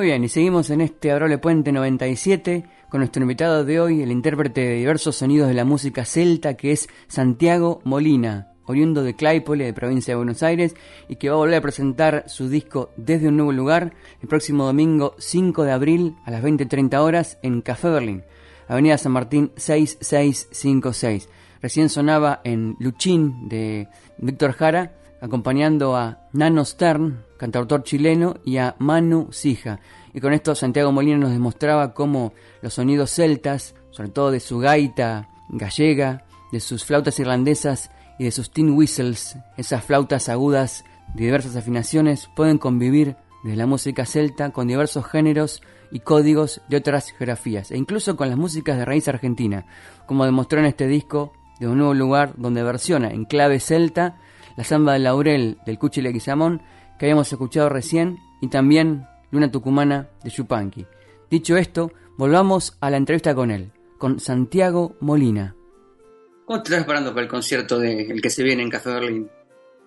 bien, 0.06 0.22
y 0.22 0.28
seguimos 0.28 0.70
en 0.70 0.82
este 0.82 1.10
Adorable 1.10 1.38
Puente 1.38 1.72
97 1.72 2.64
con 2.88 3.00
nuestro 3.00 3.22
invitado 3.22 3.64
de 3.64 3.80
hoy, 3.80 4.02
el 4.02 4.12
intérprete 4.12 4.60
de 4.60 4.74
diversos 4.76 5.16
sonidos 5.16 5.48
de 5.48 5.54
la 5.54 5.64
música 5.64 6.04
celta, 6.04 6.54
que 6.54 6.70
es 6.70 6.88
Santiago 7.08 7.80
Molina, 7.82 8.52
oriundo 8.66 9.02
de 9.02 9.16
Claypole, 9.16 9.64
de 9.64 9.72
provincia 9.72 10.12
de 10.12 10.16
Buenos 10.18 10.44
Aires, 10.44 10.76
y 11.08 11.16
que 11.16 11.28
va 11.28 11.34
a 11.34 11.38
volver 11.38 11.56
a 11.56 11.60
presentar 11.60 12.22
su 12.28 12.48
disco 12.48 12.90
Desde 12.96 13.26
un 13.26 13.36
Nuevo 13.36 13.50
Lugar 13.50 13.94
el 14.22 14.28
próximo 14.28 14.64
domingo 14.66 15.16
5 15.18 15.64
de 15.64 15.72
abril 15.72 16.14
a 16.24 16.30
las 16.30 16.44
20.30 16.44 16.98
horas 17.00 17.38
en 17.42 17.60
Café 17.60 17.90
Berlín, 17.90 18.22
Avenida 18.68 18.98
San 18.98 19.10
Martín 19.10 19.50
6656. 19.56 21.28
Recién 21.60 21.88
sonaba 21.88 22.42
en 22.44 22.76
Luchín 22.78 23.48
de 23.48 23.88
Víctor 24.18 24.52
Jara, 24.52 24.92
acompañando 25.20 25.96
a 25.96 26.28
Nano 26.32 26.64
Stern, 26.64 27.24
cantautor 27.38 27.82
chileno, 27.82 28.36
y 28.44 28.58
a 28.58 28.76
Manu 28.78 29.32
Sija. 29.32 29.80
Y 30.16 30.20
con 30.22 30.32
esto 30.32 30.54
Santiago 30.54 30.92
Molina 30.92 31.18
nos 31.18 31.30
demostraba 31.30 31.92
cómo 31.92 32.32
los 32.62 32.72
sonidos 32.72 33.10
celtas, 33.10 33.74
sobre 33.90 34.08
todo 34.08 34.30
de 34.30 34.40
su 34.40 34.58
gaita 34.58 35.28
gallega, 35.50 36.24
de 36.50 36.60
sus 36.60 36.86
flautas 36.86 37.18
irlandesas 37.20 37.90
y 38.18 38.24
de 38.24 38.30
sus 38.30 38.50
tin 38.50 38.70
whistles, 38.70 39.36
esas 39.58 39.84
flautas 39.84 40.30
agudas 40.30 40.86
de 41.14 41.24
diversas 41.24 41.54
afinaciones, 41.54 42.30
pueden 42.34 42.56
convivir 42.56 43.16
desde 43.44 43.58
la 43.58 43.66
música 43.66 44.06
celta 44.06 44.52
con 44.52 44.68
diversos 44.68 45.04
géneros 45.04 45.60
y 45.92 46.00
códigos 46.00 46.62
de 46.70 46.78
otras 46.78 47.10
geografías, 47.10 47.70
e 47.70 47.76
incluso 47.76 48.16
con 48.16 48.30
las 48.30 48.38
músicas 48.38 48.78
de 48.78 48.86
raíz 48.86 49.08
argentina, 49.08 49.66
como 50.06 50.24
demostró 50.24 50.60
en 50.60 50.64
este 50.64 50.86
disco 50.86 51.34
de 51.60 51.68
un 51.68 51.76
nuevo 51.76 51.92
lugar 51.92 52.32
donde 52.38 52.62
versiona 52.62 53.10
en 53.10 53.26
clave 53.26 53.60
celta 53.60 54.16
la 54.56 54.64
samba 54.64 54.94
del 54.94 55.04
laurel 55.04 55.58
del 55.66 55.78
Cuchi 55.78 56.00
Leguizamón 56.00 56.62
que 56.98 57.04
habíamos 57.04 57.30
escuchado 57.30 57.68
recién 57.68 58.16
y 58.40 58.48
también 58.48 59.06
Luna 59.30 59.50
Tucumana 59.50 60.08
de 60.22 60.30
Yupanqui. 60.30 60.86
Dicho 61.30 61.56
esto, 61.56 61.92
volvamos 62.16 62.76
a 62.80 62.90
la 62.90 62.96
entrevista 62.96 63.34
con 63.34 63.50
él, 63.50 63.72
con 63.98 64.20
Santiago 64.20 64.96
Molina. 65.00 65.54
¿Cómo 66.44 66.62
te 66.62 66.70
estás 66.70 66.84
preparando 66.84 67.10
para 67.10 67.22
el 67.22 67.28
concierto 67.28 67.78
de 67.78 68.02
el 68.02 68.22
que 68.22 68.30
se 68.30 68.44
viene 68.44 68.62
en 68.62 68.70
Café 68.70 68.90
Berlín? 68.90 69.28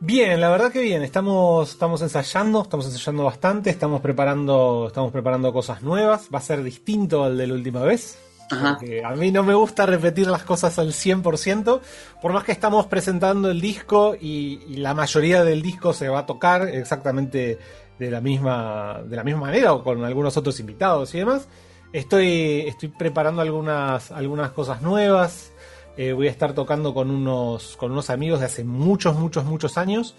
Bien, 0.02 0.40
la 0.40 0.50
verdad 0.50 0.72
que 0.72 0.82
bien. 0.82 1.04
Estamos, 1.04 1.72
estamos 1.72 2.02
ensayando, 2.02 2.62
estamos 2.62 2.86
ensayando 2.86 3.24
bastante, 3.24 3.70
estamos 3.70 4.02
preparando, 4.02 4.86
estamos 4.88 5.12
preparando 5.12 5.52
cosas 5.54 5.82
nuevas. 5.82 6.30
Va 6.34 6.40
a 6.40 6.42
ser 6.42 6.64
distinto 6.64 7.24
al 7.24 7.38
de 7.38 7.48
la 7.48 7.54
última 7.54 7.84
vez. 7.84 8.18
Ajá. 8.52 8.80
A 9.06 9.16
mí 9.16 9.32
no 9.32 9.44
me 9.44 9.54
gusta 9.54 9.86
repetir 9.86 10.28
las 10.28 10.44
cosas 10.44 10.80
al 10.80 10.92
100%, 10.92 11.82
por 12.22 12.34
más 12.34 12.44
que 12.44 12.52
estamos 12.52 12.88
presentando 12.88 13.52
el 13.52 13.62
disco 13.62 14.16
y, 14.20 14.60
y 14.68 14.78
la 14.78 14.94
mayoría 14.94 15.44
del 15.44 15.62
disco 15.62 15.94
se 15.94 16.10
va 16.10 16.20
a 16.20 16.26
tocar 16.26 16.68
exactamente 16.68 17.60
de 18.00 18.10
la 18.10 18.22
misma, 18.22 19.02
de 19.06 19.16
la 19.16 19.24
misma 19.24 19.42
manera 19.42 19.74
o 19.74 19.84
con 19.84 20.04
algunos 20.04 20.36
otros 20.38 20.60
invitados 20.60 21.14
y 21.14 21.20
demás. 21.20 21.48
Estoy, 21.92 22.62
estoy 22.68 22.90
preparando 22.90 23.42
algunas, 23.42 24.12
algunas 24.12 24.52
cosas 24.52 24.82
nuevas. 24.82 25.52
Eh, 25.98 26.14
voy 26.14 26.28
a 26.28 26.32
estar 26.32 26.54
tocando 26.54 26.94
con 26.94 27.12
unos, 27.12 27.76
con 27.76 27.92
unos 27.92 28.10
amigos 28.10 28.40
de 28.40 28.46
hace 28.46 28.64
muchos, 28.64 29.18
muchos, 29.18 29.44
muchos 29.44 29.78
años. 29.78 30.16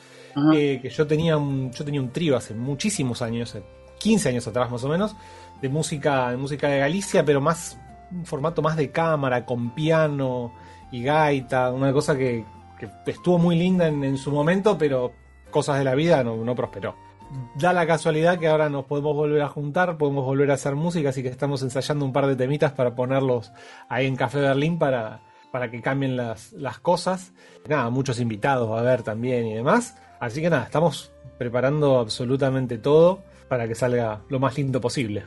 Eh, 0.54 0.78
que 0.80 0.90
yo 0.90 1.06
tenía 1.06 1.36
un, 1.36 1.72
yo 1.72 1.84
tenía 1.84 2.00
un 2.00 2.10
trío 2.10 2.36
hace 2.36 2.54
muchísimos 2.54 3.20
años, 3.22 3.54
eh, 3.56 3.62
15 3.98 4.28
años 4.28 4.46
atrás 4.46 4.70
más 4.70 4.84
o 4.84 4.88
menos, 4.88 5.16
de 5.60 5.68
música, 5.68 6.30
de 6.30 6.36
música 6.36 6.68
de 6.68 6.78
Galicia, 6.78 7.24
pero 7.24 7.40
más 7.40 7.78
un 8.12 8.24
formato 8.24 8.62
más 8.62 8.76
de 8.76 8.90
cámara, 8.90 9.44
con 9.44 9.74
piano 9.74 10.52
y 10.92 11.02
gaita, 11.02 11.72
una 11.72 11.92
cosa 11.92 12.16
que, 12.16 12.44
que 12.78 13.10
estuvo 13.10 13.38
muy 13.38 13.56
linda 13.56 13.88
en, 13.88 14.04
en 14.04 14.18
su 14.18 14.30
momento, 14.30 14.78
pero 14.78 15.12
cosas 15.50 15.78
de 15.78 15.84
la 15.84 15.94
vida 15.94 16.22
no, 16.22 16.36
no 16.36 16.54
prosperó. 16.54 17.09
Da 17.54 17.72
la 17.72 17.86
casualidad 17.86 18.38
que 18.38 18.48
ahora 18.48 18.68
nos 18.68 18.86
podemos 18.86 19.14
volver 19.14 19.42
a 19.42 19.48
juntar, 19.48 19.98
podemos 19.98 20.24
volver 20.24 20.50
a 20.50 20.54
hacer 20.54 20.74
música, 20.74 21.10
así 21.10 21.22
que 21.22 21.28
estamos 21.28 21.62
ensayando 21.62 22.04
un 22.04 22.12
par 22.12 22.26
de 22.26 22.34
temitas 22.34 22.72
para 22.72 22.94
ponerlos 22.94 23.52
ahí 23.88 24.06
en 24.06 24.16
Café 24.16 24.40
Berlín 24.40 24.78
para, 24.78 25.20
para 25.52 25.70
que 25.70 25.80
cambien 25.80 26.16
las, 26.16 26.52
las 26.52 26.80
cosas. 26.80 27.32
Nada, 27.68 27.88
muchos 27.90 28.18
invitados 28.18 28.70
va 28.70 28.78
a 28.78 28.80
haber 28.80 29.02
también 29.02 29.46
y 29.46 29.54
demás. 29.54 29.96
Así 30.18 30.40
que 30.40 30.50
nada, 30.50 30.64
estamos 30.64 31.12
preparando 31.38 31.98
absolutamente 31.98 32.78
todo 32.78 33.22
para 33.48 33.68
que 33.68 33.74
salga 33.74 34.22
lo 34.28 34.40
más 34.40 34.56
lindo 34.56 34.80
posible. 34.80 35.24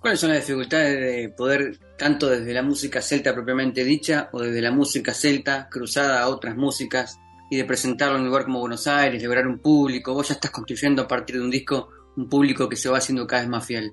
¿Cuáles 0.00 0.20
son 0.20 0.30
las 0.30 0.40
dificultades 0.40 0.98
de 0.98 1.28
poder, 1.28 1.78
tanto 1.98 2.28
desde 2.28 2.52
la 2.54 2.62
música 2.62 3.02
celta 3.02 3.34
propiamente 3.34 3.84
dicha, 3.84 4.28
o 4.32 4.40
desde 4.40 4.60
la 4.62 4.70
música 4.70 5.12
celta 5.12 5.68
cruzada 5.70 6.22
a 6.22 6.28
otras 6.28 6.56
músicas, 6.56 7.20
y 7.52 7.56
de 7.56 7.66
presentarlo 7.66 8.16
en 8.16 8.22
un 8.22 8.28
lugar 8.28 8.44
como 8.44 8.60
Buenos 8.60 8.86
Aires, 8.86 9.22
lograr 9.22 9.46
un 9.46 9.58
público? 9.58 10.14
Vos 10.14 10.26
ya 10.26 10.36
estás 10.36 10.50
construyendo 10.50 11.02
a 11.02 11.06
partir 11.06 11.36
de 11.36 11.42
un 11.42 11.50
disco 11.50 11.90
un 12.16 12.26
público 12.26 12.66
que 12.66 12.76
se 12.76 12.88
va 12.88 12.96
haciendo 12.96 13.26
cada 13.26 13.42
vez 13.42 13.50
más 13.50 13.66
fiel. 13.66 13.92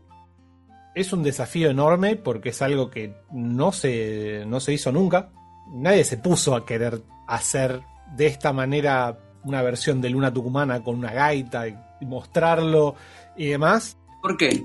Es 0.95 1.12
un 1.12 1.24
desafío 1.24 1.69
enorme 1.69 2.15
porque 2.15 2.50
es 2.50 2.62
algo 2.62 2.89
que 2.89 3.13
no 3.34 3.74
se, 3.74 4.45
no 4.48 4.62
se 4.62 4.72
hizo 4.72 4.93
nunca. 4.93 5.34
Nadie 5.74 6.06
se 6.06 6.15
puso 6.15 6.56
a 6.56 6.65
querer 6.65 7.02
hacer 7.28 7.82
de 8.15 8.28
esta 8.28 8.54
manera 8.54 9.19
una 9.43 9.62
versión 9.62 10.00
de 10.00 10.10
Luna 10.10 10.34
Tucumana 10.34 10.82
con 10.82 10.95
una 10.95 11.12
gaita 11.12 11.67
y 11.67 11.76
mostrarlo 12.06 12.95
y 13.36 13.48
demás. 13.48 13.98
¿Por 14.22 14.38
qué? 14.38 14.63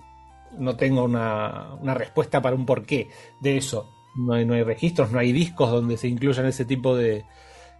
No 0.57 0.77
tengo 0.77 1.03
una, 1.03 1.75
una 1.81 1.95
respuesta 1.95 2.41
para 2.41 2.55
un 2.55 2.65
porqué 2.65 3.09
de 3.41 3.57
eso. 3.57 3.91
No 4.15 4.35
hay, 4.35 4.47
no 4.47 4.55
hay 4.55 4.63
registros, 4.63 5.11
no 5.11 5.19
hay 5.19 5.33
discos 5.33 5.73
donde 5.73 5.97
se 5.97 6.07
incluyan 6.07 6.47
ese 6.47 6.65
tipo 6.65 6.97
de, 6.97 7.25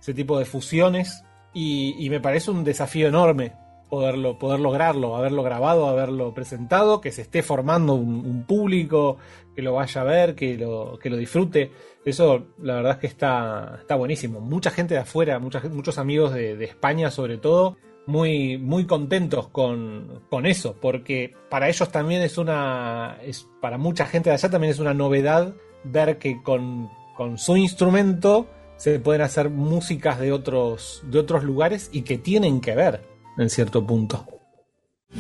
ese 0.05 0.13
tipo 0.13 0.39
de 0.39 0.45
fusiones. 0.45 1.25
Y, 1.55 2.09
me 2.11 2.21
parece 2.21 2.51
un 2.51 2.63
desafío 2.63 3.09
enorme 3.09 3.53
poderlo, 3.89 4.39
poder 4.39 4.61
lograrlo, 4.61 5.17
haberlo 5.17 5.43
grabado, 5.43 5.87
haberlo 5.87 6.35
presentado, 6.35 7.01
que 7.01 7.13
se 7.13 7.23
esté 7.23 7.43
formando 7.43 7.95
un, 7.95 8.45
público, 8.45 9.19
que 9.55 9.63
lo 9.63 9.73
vaya 9.73 10.01
a 10.01 10.05
ver, 10.05 10.35
que 10.35 10.59
lo, 10.59 10.99
que 10.99 11.09
lo 11.09 11.17
disfrute. 11.17 11.71
Eso 12.05 12.49
la 12.59 12.75
verdad 12.75 12.93
es 12.93 12.99
que 12.99 13.07
está, 13.07 13.79
está 13.81 13.95
buenísimo. 13.95 14.41
Mucha 14.41 14.71
gente 14.71 14.95
de 14.95 15.01
afuera, 15.01 15.39
muchos 15.39 15.97
amigos 15.97 16.35
de, 16.35 16.57
de 16.57 16.65
España 16.65 17.11
sobre 17.11 17.39
todo, 17.39 17.77
muy, 18.07 18.59
muy 18.59 18.85
contentos 18.87 19.49
con, 19.49 20.25
con 20.29 20.45
eso, 20.45 20.77
porque 20.83 21.33
para 21.49 21.69
ellos 21.69 21.91
también 21.91 22.21
es 22.21 22.37
una, 22.37 23.19
es, 23.23 23.49
para 23.63 23.79
mucha 23.79 24.05
gente 24.05 24.29
de 24.29 24.35
allá 24.35 24.51
también 24.51 24.73
es 24.73 24.81
una 24.81 24.93
novedad 24.93 25.55
ver 25.85 26.19
que 26.19 26.43
con, 26.43 26.91
con 27.17 27.39
su 27.39 27.57
instrumento 27.57 28.49
se 28.77 28.99
pueden 28.99 29.23
hacer 29.23 29.51
músicas 29.51 30.19
de 30.19 30.33
otros, 30.33 31.03
de 31.05 31.19
otros 31.19 31.45
lugares 31.45 31.91
y 31.93 32.03
que 32.03 32.19
tienen 32.19 32.61
que 32.61 32.75
ver 32.75 33.03
en 33.39 33.51
cierto 33.51 33.87
punto. 33.87 34.27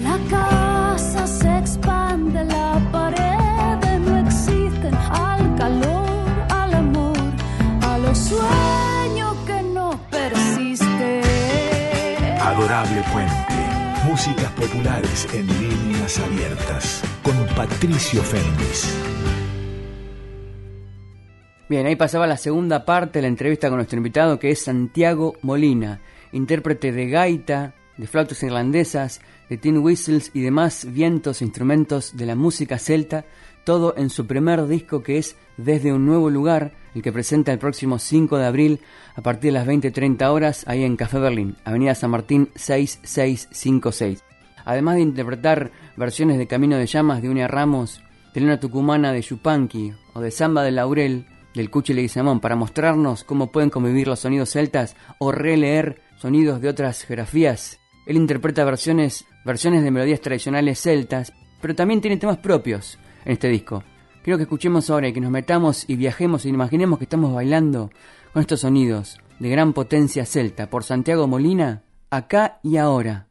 La 0.00 0.18
casa 0.28 1.26
se 1.26 1.58
expande, 1.58 2.44
la 2.44 2.80
pared 2.90 3.98
no 4.00 4.18
existen 4.18 4.94
al 4.94 5.56
calor, 5.56 6.06
al 6.50 6.74
amor, 6.74 7.16
a 7.82 7.98
los 7.98 8.18
sueños 8.18 9.36
que 9.46 9.62
no 9.62 10.00
persisten. 10.10 11.22
Adorable 12.40 13.02
Puente. 13.12 13.44
Músicas 14.04 14.50
populares 14.52 15.26
en 15.32 15.46
líneas 15.46 16.18
abiertas. 16.18 17.02
Con 17.22 17.34
Patricio 17.56 18.22
Féminis. 18.22 18.94
Bien, 21.66 21.86
ahí 21.86 21.96
pasaba 21.96 22.26
la 22.26 22.36
segunda 22.36 22.84
parte 22.84 23.18
de 23.18 23.22
la 23.22 23.28
entrevista 23.28 23.68
con 23.68 23.78
nuestro 23.78 23.96
invitado, 23.96 24.38
que 24.38 24.50
es 24.50 24.64
Santiago 24.64 25.32
Molina, 25.40 26.02
intérprete 26.32 26.92
de 26.92 27.08
gaita, 27.08 27.74
de 27.96 28.06
flautas 28.06 28.42
irlandesas, 28.42 29.22
de 29.48 29.56
tin 29.56 29.78
whistles 29.78 30.30
y 30.34 30.42
demás 30.42 30.86
vientos 30.92 31.40
e 31.40 31.44
instrumentos 31.46 32.18
de 32.18 32.26
la 32.26 32.34
música 32.34 32.78
celta, 32.78 33.24
todo 33.64 33.94
en 33.96 34.10
su 34.10 34.26
primer 34.26 34.66
disco 34.66 35.02
que 35.02 35.16
es 35.16 35.36
Desde 35.56 35.94
un 35.94 36.04
Nuevo 36.04 36.28
Lugar, 36.28 36.72
el 36.94 37.00
que 37.00 37.12
presenta 37.12 37.50
el 37.50 37.58
próximo 37.58 37.98
5 37.98 38.36
de 38.36 38.44
abril 38.44 38.80
a 39.14 39.22
partir 39.22 39.50
de 39.50 39.58
las 39.58 39.66
20.30 39.66 40.28
horas 40.30 40.64
ahí 40.68 40.84
en 40.84 40.96
Café 40.96 41.18
Berlín, 41.18 41.56
Avenida 41.64 41.94
San 41.94 42.10
Martín 42.10 42.50
6656. 42.56 44.22
Además 44.66 44.96
de 44.96 45.00
interpretar 45.00 45.70
versiones 45.96 46.36
de 46.36 46.46
Camino 46.46 46.76
de 46.76 46.86
Llamas 46.86 47.22
de 47.22 47.30
Unia 47.30 47.48
Ramos, 47.48 48.02
de 48.34 48.40
Luna 48.42 48.60
Tucumana 48.60 49.12
de 49.12 49.22
Yupanqui 49.22 49.94
o 50.12 50.20
de 50.20 50.30
Samba 50.30 50.62
del 50.62 50.74
Laurel 50.76 51.24
del 51.54 51.70
Cuchi 51.70 51.94
Leguizamón 51.94 52.40
para 52.40 52.56
mostrarnos 52.56 53.24
cómo 53.24 53.52
pueden 53.52 53.70
convivir 53.70 54.08
los 54.08 54.20
sonidos 54.20 54.50
celtas 54.50 54.96
o 55.18 55.32
releer 55.32 56.02
sonidos 56.16 56.60
de 56.60 56.68
otras 56.68 57.02
geografías. 57.04 57.78
Él 58.06 58.16
interpreta 58.16 58.64
versiones, 58.64 59.24
versiones 59.44 59.82
de 59.82 59.90
melodías 59.90 60.20
tradicionales 60.20 60.80
celtas, 60.80 61.32
pero 61.60 61.74
también 61.74 62.00
tiene 62.00 62.16
temas 62.16 62.38
propios 62.38 62.98
en 63.24 63.32
este 63.32 63.48
disco. 63.48 63.82
Quiero 64.22 64.36
que 64.38 64.44
escuchemos 64.44 64.90
ahora 64.90 65.08
y 65.08 65.12
que 65.12 65.20
nos 65.20 65.30
metamos 65.30 65.84
y 65.88 65.96
viajemos 65.96 66.44
y 66.44 66.48
imaginemos 66.48 66.98
que 66.98 67.04
estamos 67.04 67.32
bailando 67.32 67.90
con 68.32 68.40
estos 68.40 68.60
sonidos 68.60 69.18
de 69.38 69.48
gran 69.50 69.72
potencia 69.72 70.24
celta 70.24 70.70
por 70.70 70.84
Santiago 70.84 71.26
Molina, 71.26 71.82
acá 72.10 72.58
y 72.62 72.76
ahora. 72.76 73.28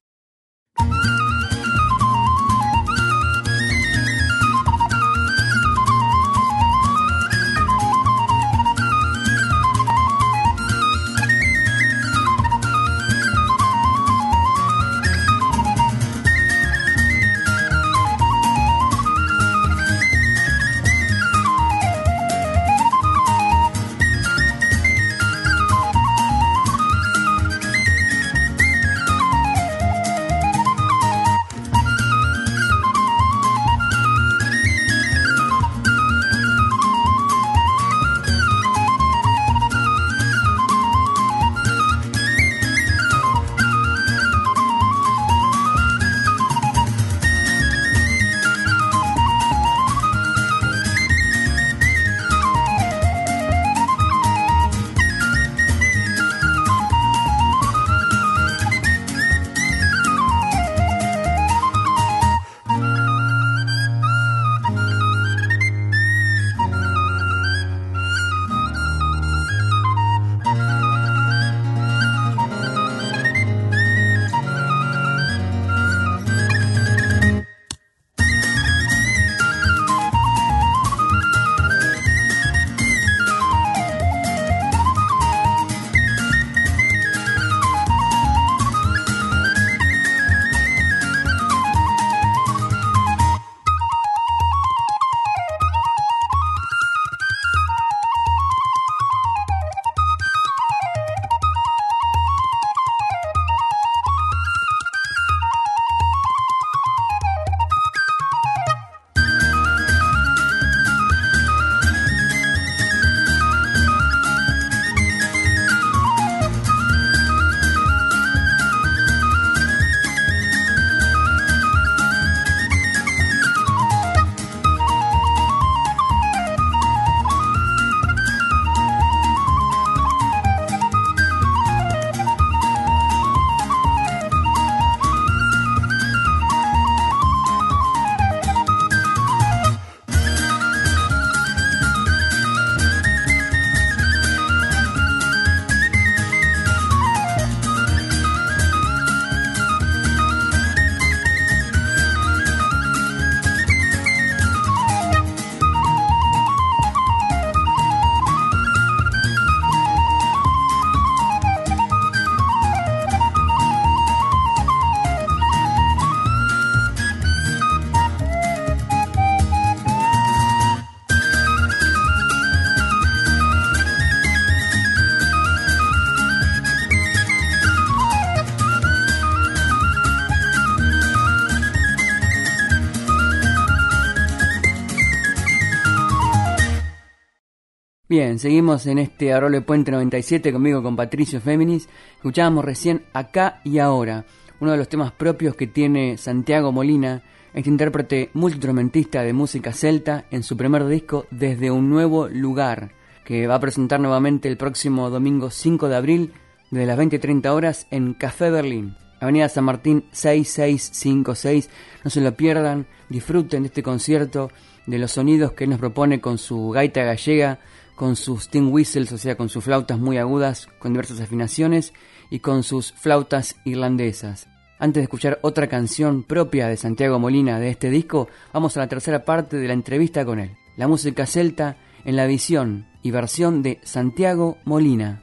Bien, 188.15 188.38
seguimos 188.38 188.86
en 188.86 188.99
este 188.99 189.34
Arole 189.34 189.62
Puente 189.62 189.89
97 189.89 190.54
conmigo 190.54 190.84
con 190.84 190.95
Patricio 190.95 191.41
Féminis. 191.41 191.89
Escuchábamos 192.17 192.63
recién 192.63 193.06
Acá 193.12 193.60
y 193.63 193.80
Ahora, 193.80 194.23
uno 194.60 194.71
de 194.71 194.78
los 194.78 194.88
temas 194.88 195.12
propios 195.12 195.56
que 195.56 195.65
tiene 195.65 196.19
Santiago 196.19 196.71
Molina, 196.71 197.23
este 197.56 197.71
intérprete 197.71 198.30
multiinstrumentista 198.36 199.23
de 199.23 199.34
música 199.34 199.73
celta, 199.73 200.26
en 200.30 200.43
su 200.43 200.56
primer 200.56 200.86
disco 200.86 201.26
Desde 201.32 201.71
un 201.71 201.89
Nuevo 201.89 202.28
Lugar, 202.28 202.91
que 203.26 203.47
va 203.47 203.56
a 203.56 203.60
presentar 203.60 203.99
nuevamente 203.99 204.47
el 204.47 204.58
próximo 204.58 205.10
domingo 205.10 205.49
5 205.49 205.89
de 205.89 205.95
abril, 205.95 206.34
desde 206.69 206.86
las 206.86 206.99
20.30 206.99 207.47
horas, 207.47 207.88
en 207.89 208.13
Café 208.13 208.52
Berlín. 208.52 208.95
Avenida 209.21 209.49
San 209.49 209.63
Martín 209.63 210.06
6656. 210.12 211.67
No 212.04 212.12
se 212.12 212.21
lo 212.21 212.36
pierdan, 212.36 212.86
disfruten 213.10 213.63
de 213.63 213.67
este 213.69 213.82
concierto, 213.82 214.52
de 214.86 214.99
los 214.99 215.13
sonidos 215.13 215.54
que 215.54 215.63
él 215.63 215.71
nos 215.71 215.80
propone 215.80 216.21
con 216.21 216.38
su 216.38 216.69
gaita 216.69 217.04
gallega, 217.04 217.60
con 217.95 218.15
sus 218.15 218.49
tin 218.49 218.67
whistles, 218.71 219.12
o 219.12 219.17
sea, 219.17 219.36
con 219.36 219.49
sus 219.49 219.63
flautas 219.63 219.99
muy 219.99 220.17
agudas, 220.17 220.67
con 220.79 220.93
diversas 220.93 221.21
afinaciones, 221.21 221.93
y 222.34 222.39
con 222.39 222.63
sus 222.63 222.93
flautas 222.93 223.58
irlandesas. 223.63 224.47
Antes 224.79 225.01
de 225.01 225.03
escuchar 225.03 225.38
otra 225.43 225.67
canción 225.67 226.23
propia 226.23 226.67
de 226.67 226.77
Santiago 226.77 227.19
Molina 227.19 227.60
de 227.60 227.69
este 227.69 227.91
disco, 227.91 228.27
vamos 228.51 228.75
a 228.75 228.79
la 228.79 228.88
tercera 228.88 229.23
parte 229.23 229.58
de 229.58 229.67
la 229.67 229.73
entrevista 229.73 230.25
con 230.25 230.39
él. 230.39 230.58
La 230.75 230.88
música 230.88 231.27
celta 231.27 231.77
en 232.06 232.15
la 232.15 232.25
visión 232.25 232.88
y 233.03 233.12
versión 233.12 233.62
de 233.62 233.79
Santiago 233.84 234.58
Molina. 234.65 235.21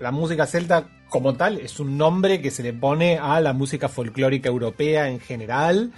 La 0.00 0.10
música 0.10 0.46
celta 0.46 0.88
como 1.08 1.34
tal 1.34 1.60
es 1.60 1.78
un 1.78 1.96
nombre 1.96 2.42
que 2.42 2.50
se 2.50 2.64
le 2.64 2.72
pone 2.72 3.18
a 3.18 3.40
la 3.40 3.52
música 3.52 3.88
folclórica 3.88 4.48
europea 4.48 5.08
en 5.08 5.20
general. 5.20 5.92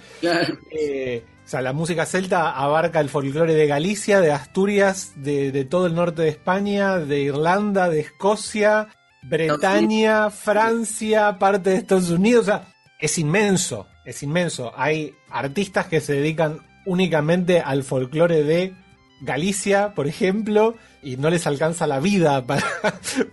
Eh, 0.79 1.23
o 1.47 1.49
sea, 1.49 1.61
la 1.61 1.71
música 1.71 2.05
celta 2.05 2.51
abarca 2.51 2.99
el 2.99 3.07
folclore 3.07 3.53
de 3.53 3.67
Galicia, 3.67 4.19
de 4.19 4.33
Asturias, 4.33 5.13
de, 5.15 5.63
todo 5.63 5.87
el 5.87 5.95
norte 5.95 6.23
de 6.23 6.27
España, 6.27 6.97
de 6.97 7.21
Irlanda, 7.21 7.89
de 7.89 8.01
Escocia, 8.01 8.89
Bretaña, 9.23 10.29
Francia, 10.29 11.39
parte 11.39 11.69
de 11.69 11.77
Estados 11.77 12.09
Unidos. 12.09 12.41
O 12.41 12.45
sea, 12.47 12.67
es 12.99 13.17
inmenso, 13.17 13.87
es 14.03 14.23
inmenso. 14.23 14.73
Hay 14.75 15.13
artistas 15.29 15.85
que 15.85 16.01
se 16.01 16.15
dedican 16.15 16.67
únicamente 16.85 17.61
al 17.61 17.85
folclore 17.85 18.43
de 18.43 18.73
Galicia, 19.21 19.93
por 19.95 20.07
ejemplo, 20.07 20.75
y 21.01 21.15
no 21.15 21.29
les 21.29 21.47
alcanza 21.47 21.87
la 21.87 22.01
vida 22.01 22.45
para, 22.45 22.65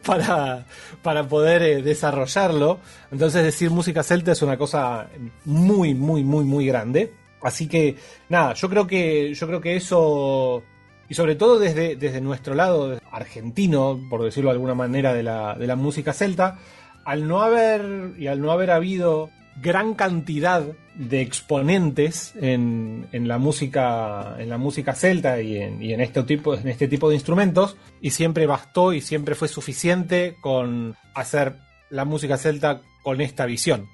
para, 0.06 0.66
para 1.02 1.26
poder 1.26 1.62
eh, 1.64 1.82
desarrollarlo. 1.82 2.78
Entonces 3.10 3.42
decir 3.42 3.72
música 3.72 4.04
celta 4.04 4.30
es 4.30 4.42
una 4.42 4.56
cosa 4.56 5.08
muy, 5.44 5.94
muy, 5.94 6.22
muy, 6.22 6.44
muy 6.44 6.64
grande. 6.64 7.23
Así 7.44 7.68
que, 7.68 7.96
nada, 8.30 8.54
yo 8.54 8.70
creo 8.70 8.86
que, 8.86 9.34
yo 9.34 9.46
creo 9.46 9.60
que 9.60 9.76
eso, 9.76 10.62
y 11.08 11.14
sobre 11.14 11.36
todo 11.36 11.58
desde, 11.58 11.94
desde 11.94 12.22
nuestro 12.22 12.54
lado 12.54 12.98
argentino, 13.12 14.00
por 14.08 14.22
decirlo 14.22 14.48
de 14.48 14.54
alguna 14.54 14.74
manera, 14.74 15.12
de 15.12 15.22
la, 15.22 15.54
de 15.54 15.66
la 15.66 15.76
música 15.76 16.14
celta, 16.14 16.58
al 17.04 17.28
no 17.28 17.42
haber, 17.42 18.14
y 18.18 18.28
al 18.28 18.40
no 18.40 18.50
haber 18.50 18.70
habido 18.70 19.28
gran 19.60 19.92
cantidad 19.94 20.64
de 20.94 21.20
exponentes 21.20 22.34
en, 22.40 23.08
en, 23.12 23.28
la 23.28 23.38
música 23.38 24.36
en 24.38 24.48
la 24.48 24.58
música 24.58 24.94
celta 24.94 25.40
y 25.40 25.58
en, 25.58 25.80
y 25.80 25.92
en 25.92 26.00
este 26.00 26.24
tipo 26.24 26.56
en 26.56 26.66
este 26.66 26.88
tipo 26.88 27.08
de 27.08 27.14
instrumentos 27.14 27.76
y 28.00 28.10
siempre 28.10 28.46
bastó 28.46 28.92
y 28.92 29.00
siempre 29.00 29.36
fue 29.36 29.46
suficiente 29.46 30.36
con 30.40 30.96
hacer 31.14 31.54
la 31.90 32.04
música 32.04 32.36
celta 32.36 32.82
con 33.04 33.20
esta 33.20 33.46
visión 33.46 33.86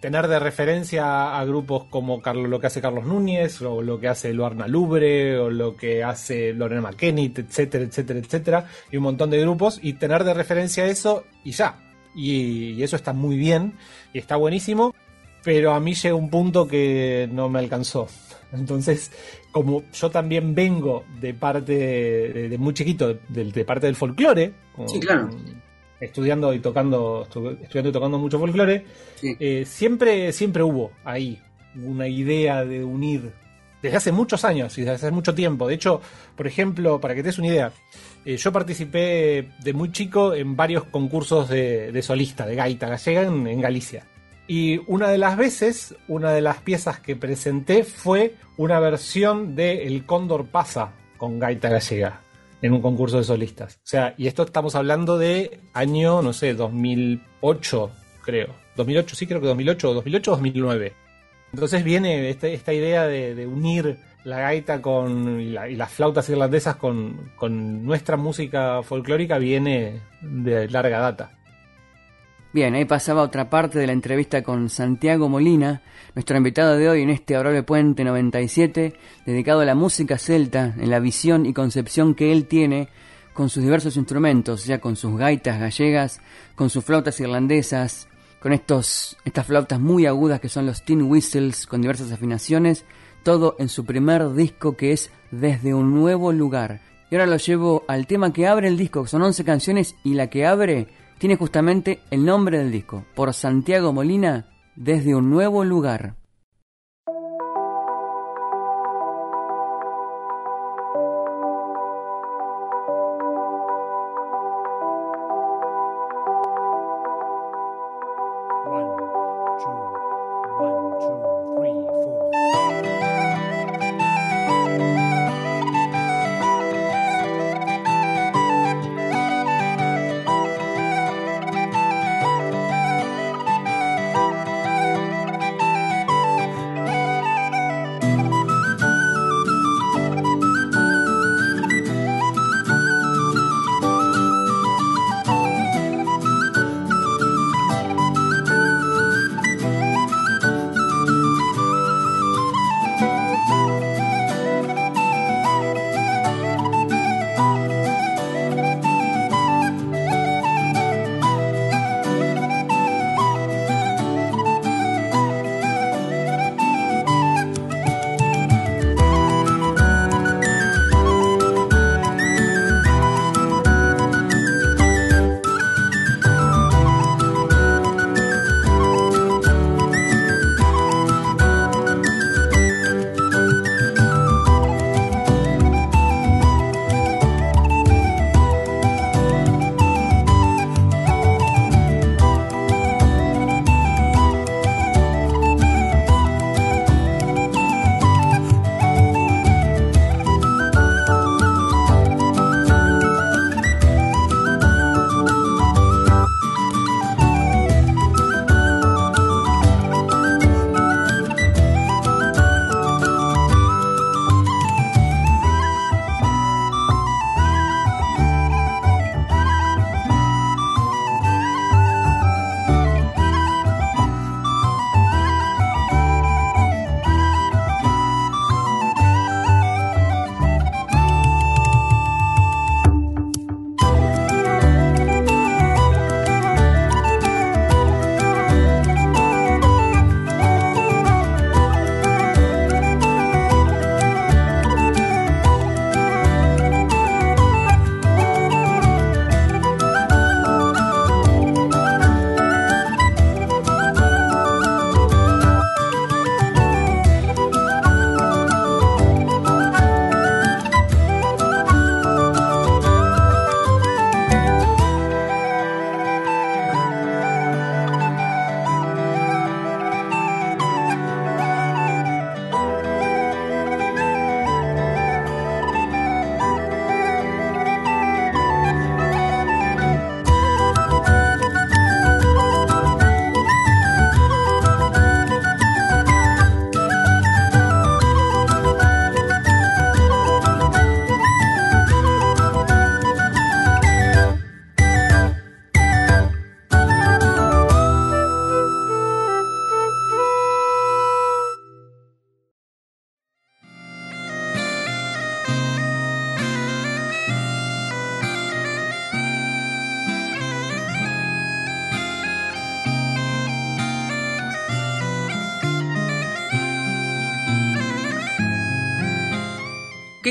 tener 0.00 0.28
de 0.28 0.38
referencia 0.38 1.38
a 1.38 1.44
grupos 1.44 1.84
como 1.84 2.20
Carlos, 2.22 2.48
lo 2.48 2.58
que 2.58 2.66
hace 2.66 2.80
Carlos 2.80 3.04
Núñez 3.04 3.60
o 3.62 3.82
lo 3.82 4.00
que 4.00 4.08
hace 4.08 4.32
Luarna 4.32 4.66
Lubre 4.66 5.38
o 5.38 5.50
lo 5.50 5.76
que 5.76 6.02
hace 6.02 6.52
Lorena 6.52 6.80
McKennitt 6.80 7.38
etcétera 7.38 7.84
etcétera 7.84 8.18
etcétera 8.18 8.66
y 8.90 8.96
un 8.96 9.02
montón 9.02 9.30
de 9.30 9.40
grupos 9.40 9.78
y 9.82 9.92
tener 9.94 10.24
de 10.24 10.34
referencia 10.34 10.86
eso 10.86 11.24
y 11.44 11.52
ya 11.52 11.78
y, 12.14 12.72
y 12.72 12.82
eso 12.82 12.96
está 12.96 13.12
muy 13.12 13.36
bien 13.36 13.74
y 14.12 14.18
está 14.18 14.36
buenísimo 14.36 14.94
pero 15.42 15.72
a 15.72 15.80
mí 15.80 15.94
llega 15.94 16.14
un 16.14 16.30
punto 16.30 16.66
que 16.66 17.28
no 17.32 17.48
me 17.48 17.58
alcanzó. 17.58 18.08
Entonces, 18.52 19.12
como 19.52 19.84
yo 19.92 20.10
también 20.10 20.54
vengo 20.54 21.04
de 21.20 21.34
parte 21.34 21.72
de, 22.48 22.58
muy 22.58 22.74
chiquito, 22.74 23.14
de, 23.28 23.44
de, 23.44 23.64
parte 23.64 23.86
del 23.86 23.96
folclore, 23.96 24.52
sí, 24.86 24.98
claro. 24.98 25.30
Estudiando 26.00 26.52
y 26.54 26.60
tocando, 26.60 27.26
estudiando 27.60 27.90
y 27.90 27.92
tocando 27.92 28.18
mucho 28.18 28.38
folclore, 28.38 28.84
sí. 29.16 29.36
eh, 29.38 29.64
siempre, 29.66 30.32
siempre 30.32 30.62
hubo 30.62 30.92
ahí 31.04 31.40
una 31.76 32.08
idea 32.08 32.64
de 32.64 32.82
unir 32.82 33.32
desde 33.82 33.96
hace 33.96 34.12
muchos 34.12 34.44
años 34.44 34.76
y 34.78 34.82
desde 34.82 34.94
hace 34.94 35.10
mucho 35.10 35.34
tiempo. 35.34 35.68
De 35.68 35.74
hecho, 35.74 36.00
por 36.36 36.46
ejemplo, 36.46 37.00
para 37.00 37.14
que 37.14 37.22
te 37.22 37.28
des 37.28 37.38
una 37.38 37.48
idea, 37.48 37.72
eh, 38.24 38.36
yo 38.36 38.52
participé 38.52 39.50
de 39.62 39.72
muy 39.72 39.92
chico 39.92 40.34
en 40.34 40.56
varios 40.56 40.84
concursos 40.84 41.48
de, 41.48 41.92
de 41.92 42.02
solista, 42.02 42.46
de 42.46 42.56
gaita 42.56 42.88
gallega 42.88 43.22
en, 43.22 43.46
en 43.46 43.60
Galicia. 43.60 44.06
Y 44.46 44.80
una 44.86 45.08
de 45.08 45.18
las 45.18 45.36
veces, 45.36 45.94
una 46.08 46.32
de 46.32 46.40
las 46.40 46.58
piezas 46.58 46.98
que 46.98 47.14
presenté 47.14 47.84
fue 47.84 48.34
una 48.56 48.80
versión 48.80 49.54
de 49.54 49.86
El 49.86 50.04
Cóndor 50.04 50.46
pasa 50.46 50.92
con 51.16 51.38
gaita 51.38 51.68
gallega 51.68 52.20
en 52.62 52.72
un 52.72 52.82
concurso 52.82 53.18
de 53.18 53.24
solistas. 53.24 53.76
O 53.76 53.86
sea, 53.86 54.14
y 54.16 54.26
esto 54.26 54.42
estamos 54.42 54.74
hablando 54.74 55.18
de 55.18 55.60
año, 55.72 56.22
no 56.22 56.32
sé, 56.32 56.54
2008, 56.54 57.90
creo. 58.22 58.54
2008, 58.76 59.16
sí, 59.16 59.26
creo 59.26 59.40
que 59.40 59.46
2008, 59.46 59.94
2008 59.94 60.30
o 60.30 60.34
2009. 60.34 60.92
Entonces 61.52 61.82
viene 61.82 62.30
este, 62.30 62.54
esta 62.54 62.72
idea 62.72 63.06
de, 63.06 63.34
de, 63.34 63.46
unir 63.46 63.98
la 64.24 64.38
gaita 64.38 64.80
con, 64.80 65.40
y, 65.40 65.50
la, 65.50 65.68
y 65.68 65.74
las 65.74 65.90
flautas 65.90 66.28
irlandesas 66.28 66.76
con, 66.76 67.32
con 67.36 67.84
nuestra 67.84 68.16
música 68.16 68.82
folclórica, 68.82 69.38
viene 69.38 70.00
de 70.20 70.68
larga 70.68 71.00
data. 71.00 71.39
Bien, 72.52 72.74
ahí 72.74 72.84
pasaba 72.84 73.22
otra 73.22 73.48
parte 73.48 73.78
de 73.78 73.86
la 73.86 73.92
entrevista 73.92 74.42
con 74.42 74.70
Santiago 74.70 75.28
Molina, 75.28 75.82
nuestro 76.16 76.36
invitado 76.36 76.76
de 76.76 76.88
hoy 76.88 77.02
en 77.02 77.10
este 77.10 77.36
Adorable 77.36 77.62
Puente 77.62 78.02
97, 78.02 78.92
dedicado 79.24 79.60
a 79.60 79.64
la 79.64 79.76
música 79.76 80.18
celta, 80.18 80.74
en 80.76 80.90
la 80.90 80.98
visión 80.98 81.46
y 81.46 81.52
concepción 81.52 82.16
que 82.16 82.32
él 82.32 82.46
tiene 82.46 82.88
con 83.34 83.50
sus 83.50 83.62
diversos 83.62 83.96
instrumentos, 83.96 84.64
ya 84.64 84.80
con 84.80 84.96
sus 84.96 85.16
gaitas 85.16 85.60
gallegas, 85.60 86.20
con 86.56 86.70
sus 86.70 86.84
flautas 86.84 87.20
irlandesas, 87.20 88.08
con 88.40 88.52
estos, 88.52 89.16
estas 89.24 89.46
flautas 89.46 89.78
muy 89.78 90.06
agudas 90.06 90.40
que 90.40 90.48
son 90.48 90.66
los 90.66 90.82
tin 90.82 91.02
whistles 91.02 91.68
con 91.68 91.80
diversas 91.80 92.10
afinaciones, 92.10 92.84
todo 93.22 93.54
en 93.60 93.68
su 93.68 93.84
primer 93.84 94.32
disco 94.32 94.76
que 94.76 94.90
es 94.90 95.12
Desde 95.30 95.72
un 95.72 95.94
Nuevo 95.94 96.32
Lugar. 96.32 96.80
Y 97.12 97.14
ahora 97.14 97.26
lo 97.26 97.36
llevo 97.36 97.84
al 97.86 98.08
tema 98.08 98.32
que 98.32 98.48
abre 98.48 98.66
el 98.66 98.76
disco, 98.76 99.06
son 99.06 99.22
11 99.22 99.44
canciones 99.44 99.94
y 100.02 100.14
la 100.14 100.28
que 100.28 100.46
abre 100.46 100.88
tiene 101.20 101.36
justamente 101.36 102.00
el 102.10 102.24
nombre 102.24 102.56
del 102.56 102.72
disco, 102.72 103.04
por 103.14 103.34
Santiago 103.34 103.92
Molina, 103.92 104.46
desde 104.74 105.14
un 105.14 105.28
nuevo 105.28 105.64
lugar. 105.64 106.14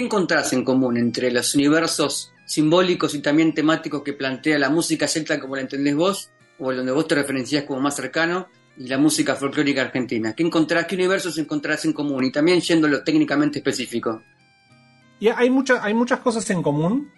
Encontrás 0.09 0.51
en 0.53 0.63
común 0.63 0.97
entre 0.97 1.29
los 1.29 1.53
universos 1.53 2.33
simbólicos 2.43 3.13
y 3.13 3.19
también 3.19 3.53
temáticos 3.53 4.01
que 4.01 4.13
plantea 4.13 4.57
la 4.57 4.71
música 4.71 5.07
celta 5.07 5.39
como 5.39 5.55
la 5.55 5.61
entendés 5.61 5.95
vos, 5.95 6.31
o 6.57 6.73
donde 6.73 6.91
vos 6.91 7.07
te 7.07 7.13
referenciás 7.13 7.63
como 7.65 7.79
más 7.79 7.95
cercano, 7.95 8.47
y 8.75 8.87
la 8.87 8.97
música 8.97 9.35
folclórica 9.35 9.83
argentina? 9.83 10.33
¿Qué 10.33 10.41
encontrás, 10.41 10.85
qué 10.85 10.95
universos 10.95 11.37
encontrás 11.37 11.85
en 11.85 11.93
común? 11.93 12.23
Y 12.23 12.31
también 12.31 12.59
yendo 12.59 12.87
a 12.87 12.89
lo 12.89 13.03
técnicamente 13.03 13.59
específico. 13.59 14.23
Y 15.19 15.27
hay, 15.27 15.51
muchas 15.51 15.83
hay 15.83 15.93
muchas 15.93 16.21
cosas 16.21 16.49
en 16.49 16.63
común 16.63 17.11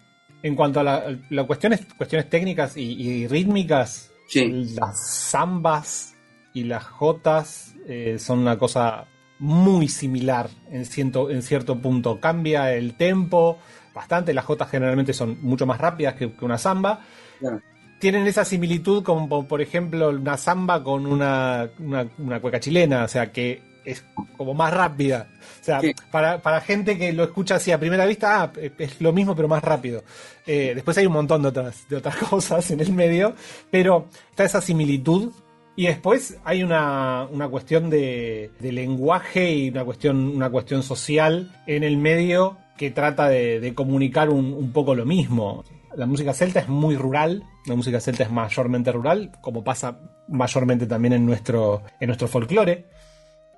en 0.44 0.56
cuanto 0.56 0.82
a 0.82 0.84
la, 0.84 1.18
la 1.30 1.46
cuestiones, 1.46 1.88
cuestiones 1.96 2.30
técnicas 2.30 2.76
y, 2.76 3.02
y 3.02 3.28
rítmicas. 3.28 4.12
Sí. 4.28 4.66
Las 4.76 5.30
zambas 5.32 6.14
y 6.54 6.66
las 6.66 6.84
jotas 6.84 7.74
eh, 7.88 8.18
son 8.20 8.40
una 8.40 8.58
cosa 8.58 9.06
muy 9.42 9.88
similar 9.88 10.50
en 10.70 10.86
cierto, 10.86 11.30
en 11.32 11.42
cierto 11.42 11.80
punto. 11.80 12.20
Cambia 12.20 12.72
el 12.74 12.94
tempo 12.94 13.58
bastante. 13.94 14.34
Las 14.36 14.46
jotas 14.46 14.70
generalmente 14.70 15.14
son 15.14 15.40
mucho 15.42 15.66
más 15.66 15.82
rápidas 15.82 16.14
que, 16.14 16.32
que 16.32 16.46
una 16.46 16.60
zamba. 16.60 17.02
Claro. 17.40 17.60
Tienen 18.00 18.28
esa 18.28 18.46
similitud 18.46 19.04
como, 19.04 19.48
por 19.48 19.62
ejemplo, 19.62 20.10
una 20.10 20.38
zamba 20.38 20.84
con 20.84 21.08
una, 21.08 21.70
una, 21.80 22.08
una 22.20 22.40
cueca 22.40 22.60
chilena. 22.60 23.04
O 23.04 23.08
sea, 23.08 23.32
que 23.32 23.64
es 23.84 24.04
como 24.38 24.54
más 24.54 24.72
rápida. 24.72 25.28
O 25.60 25.64
sea, 25.64 25.82
Sí. 25.82 25.94
para, 26.12 26.40
para 26.40 26.62
gente 26.62 26.96
que 27.00 27.12
lo 27.12 27.24
escucha 27.24 27.56
así 27.56 27.72
a 27.72 27.80
primera 27.80 28.06
vista, 28.06 28.44
ah, 28.44 28.52
es 28.78 29.02
lo 29.02 29.12
mismo 29.12 29.36
pero 29.36 29.48
más 29.48 29.64
rápido. 29.64 30.04
Eh, 30.46 30.74
después 30.76 30.96
hay 31.00 31.08
un 31.08 31.14
montón 31.14 31.42
de 31.42 31.48
otras, 31.48 31.90
de 31.90 31.96
otras 31.96 32.16
cosas 32.30 32.70
en 32.70 32.80
el 32.80 32.92
medio, 32.94 33.34
pero 33.72 34.08
está 34.30 34.44
esa 34.44 34.62
similitud. 34.62 35.32
Y 35.76 35.88
después 35.88 36.38
hay 36.44 36.64
una, 36.64 37.28
una 37.32 37.48
cuestión 37.48 37.90
de, 37.90 38.52
lenguaje 38.60 39.54
y 39.54 39.70
una 39.70 39.86
cuestión, 39.86 40.18
una 40.36 40.50
cuestión 40.50 40.84
social 40.84 41.52
en 41.66 41.84
el 41.84 41.98
medio 41.98 42.58
que 42.78 42.92
trata 42.92 43.30
de, 43.30 43.60
de 43.60 43.74
comunicar 43.74 44.30
un, 44.30 44.54
un 44.54 44.72
poco 44.72 44.96
lo 44.96 45.06
mismo. 45.06 45.64
La 45.96 46.06
música 46.06 46.34
celta 46.34 46.60
es 46.60 46.70
muy 46.70 46.96
rural, 46.96 47.44
la 47.66 47.76
música 47.76 48.00
celta 48.00 48.24
es 48.24 48.32
mayormente 48.32 48.92
rural, 48.92 49.32
como 49.42 49.64
pasa 49.64 50.00
mayormente 50.28 50.88
también 50.88 51.14
en 51.14 51.26
nuestro, 51.26 51.84
en 52.00 52.08
nuestro 52.08 52.28
folclore. 52.28 52.88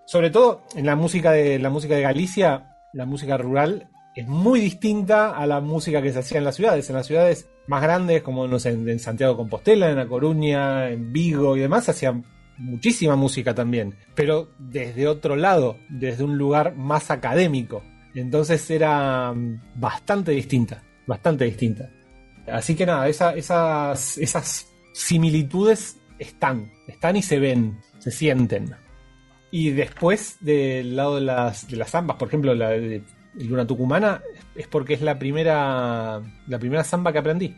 Sobre 0.06 0.30
todo 0.30 0.64
en 0.76 0.86
la 0.86 0.96
música 0.96 1.32
de 1.32 1.60
la 1.60 1.70
música 1.70 1.96
de 1.96 2.02
Galicia, 2.02 2.78
la 2.92 3.06
música 3.06 3.38
rural 3.38 3.90
es 4.16 4.28
muy 4.28 4.60
distinta 4.60 5.36
a 5.36 5.48
la 5.48 5.62
música 5.62 6.02
que 6.02 6.12
se 6.12 6.20
hacía 6.20 6.38
en 6.40 6.44
las 6.44 6.56
ciudades. 6.56 6.90
En 6.90 6.96
las 6.96 7.08
ciudades 7.08 7.48
más 7.68 7.82
grandes, 7.82 8.22
como 8.24 8.46
en, 8.46 9.00
Santiago 9.00 9.38
Compostela, 9.38 9.90
en 9.90 9.96
La 9.98 10.08
Coruña, 10.08 10.90
en 10.90 11.12
Vigo 11.14 11.56
y 11.56 11.62
demás, 11.62 11.86
se 11.86 11.92
hacía 11.92 12.22
muchísima 12.58 13.16
música 13.16 13.56
también. 13.56 13.96
Pero 14.16 14.50
desde 14.60 15.08
otro 15.08 15.36
lado, 15.36 15.78
desde 15.90 16.24
un 16.24 16.38
lugar 16.38 16.76
más 16.76 17.10
académico. 17.12 17.84
Entonces 18.16 18.70
era 18.70 19.34
mm, 19.34 19.62
bastante 19.76 20.32
distinta, 20.32 20.84
bastante 21.08 21.46
distinta. 21.46 21.90
Así 22.48 22.76
que 22.76 22.86
nada, 22.86 23.08
esa- 23.08 23.34
esas, 23.36 24.18
esas 24.18 24.68
similitudes 24.94 26.00
están, 26.20 26.72
están 26.88 27.16
y 27.16 27.22
se 27.22 27.40
ven, 27.40 27.80
se 28.00 28.12
sienten. 28.12 28.76
Y 29.52 29.70
después 29.72 30.38
del 30.42 30.96
lado 30.96 31.16
de 31.16 31.22
las, 31.22 31.68
de 31.68 31.78
las 31.78 31.92
zambas, 31.92 32.18
por 32.18 32.28
ejemplo, 32.28 32.54
la 32.54 32.70
de 32.70 33.04
Luna 33.36 33.66
Tucumana, 33.66 34.22
es 34.56 34.68
porque 34.68 34.94
es 34.94 35.02
la 35.02 35.18
primera, 35.20 36.22
la 36.48 36.60
primera 36.60 36.84
zamba 36.84 37.12
que 37.12 37.20
aprendí. 37.20 37.56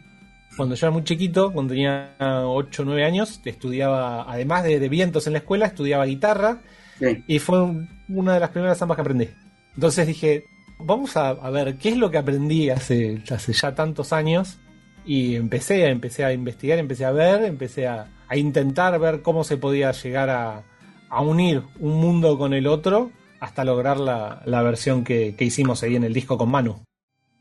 Cuando 0.58 0.76
yo 0.76 0.88
era 0.88 0.92
muy 0.94 1.04
chiquito, 1.04 1.52
cuando 1.52 1.74
tenía 1.74 2.16
8 2.20 2.82
o 2.82 2.86
9 2.86 3.04
años, 3.04 3.42
estudiaba, 3.44 4.32
además 4.32 4.64
de, 4.64 4.80
de 4.80 4.90
vientos 4.90 5.28
en 5.28 5.34
la 5.34 5.40
escuela, 5.40 5.66
estudiaba 5.66 6.06
guitarra 6.06 6.62
Sí. 7.00 7.24
y 7.28 7.40
fue 7.40 7.62
un- 7.62 7.90
una 8.08 8.36
de 8.36 8.40
las 8.40 8.52
primeras 8.52 8.78
zambas 8.78 8.96
que 8.96 9.02
aprendí. 9.02 9.30
Entonces 9.74 10.08
dije, 10.08 10.46
vamos 10.80 11.18
a, 11.18 11.30
a 11.30 11.50
ver 11.50 11.78
qué 11.78 11.90
es 11.90 11.98
lo 11.98 12.10
que 12.10 12.18
aprendí 12.18 12.70
hace, 12.70 13.22
hace 13.30 13.52
ya 13.54 13.76
tantos 13.76 14.14
años. 14.14 14.58
Y 15.06 15.36
empecé, 15.36 15.88
empecé 15.90 16.24
a 16.26 16.32
investigar, 16.34 16.80
empecé 16.80 17.04
a 17.06 17.12
ver, 17.12 17.44
empecé 17.44 17.86
a, 17.88 18.08
a 18.28 18.38
intentar 18.38 18.98
ver 19.00 19.22
cómo 19.22 19.44
se 19.44 19.58
podía 19.58 19.92
llegar 19.92 20.30
a, 20.30 20.64
a 21.10 21.22
unir 21.22 21.62
un 21.80 22.00
mundo 22.00 22.38
con 22.38 22.54
el 22.54 22.66
otro 22.66 23.12
hasta 23.40 23.64
lograr 23.64 23.98
la, 24.00 24.42
la 24.46 24.62
versión 24.62 25.04
que, 25.04 25.36
que 25.36 25.46
hicimos 25.46 25.84
ahí 25.84 25.96
en 25.96 26.04
el 26.04 26.14
disco 26.14 26.38
con 26.38 26.50
Manu. 26.50 26.84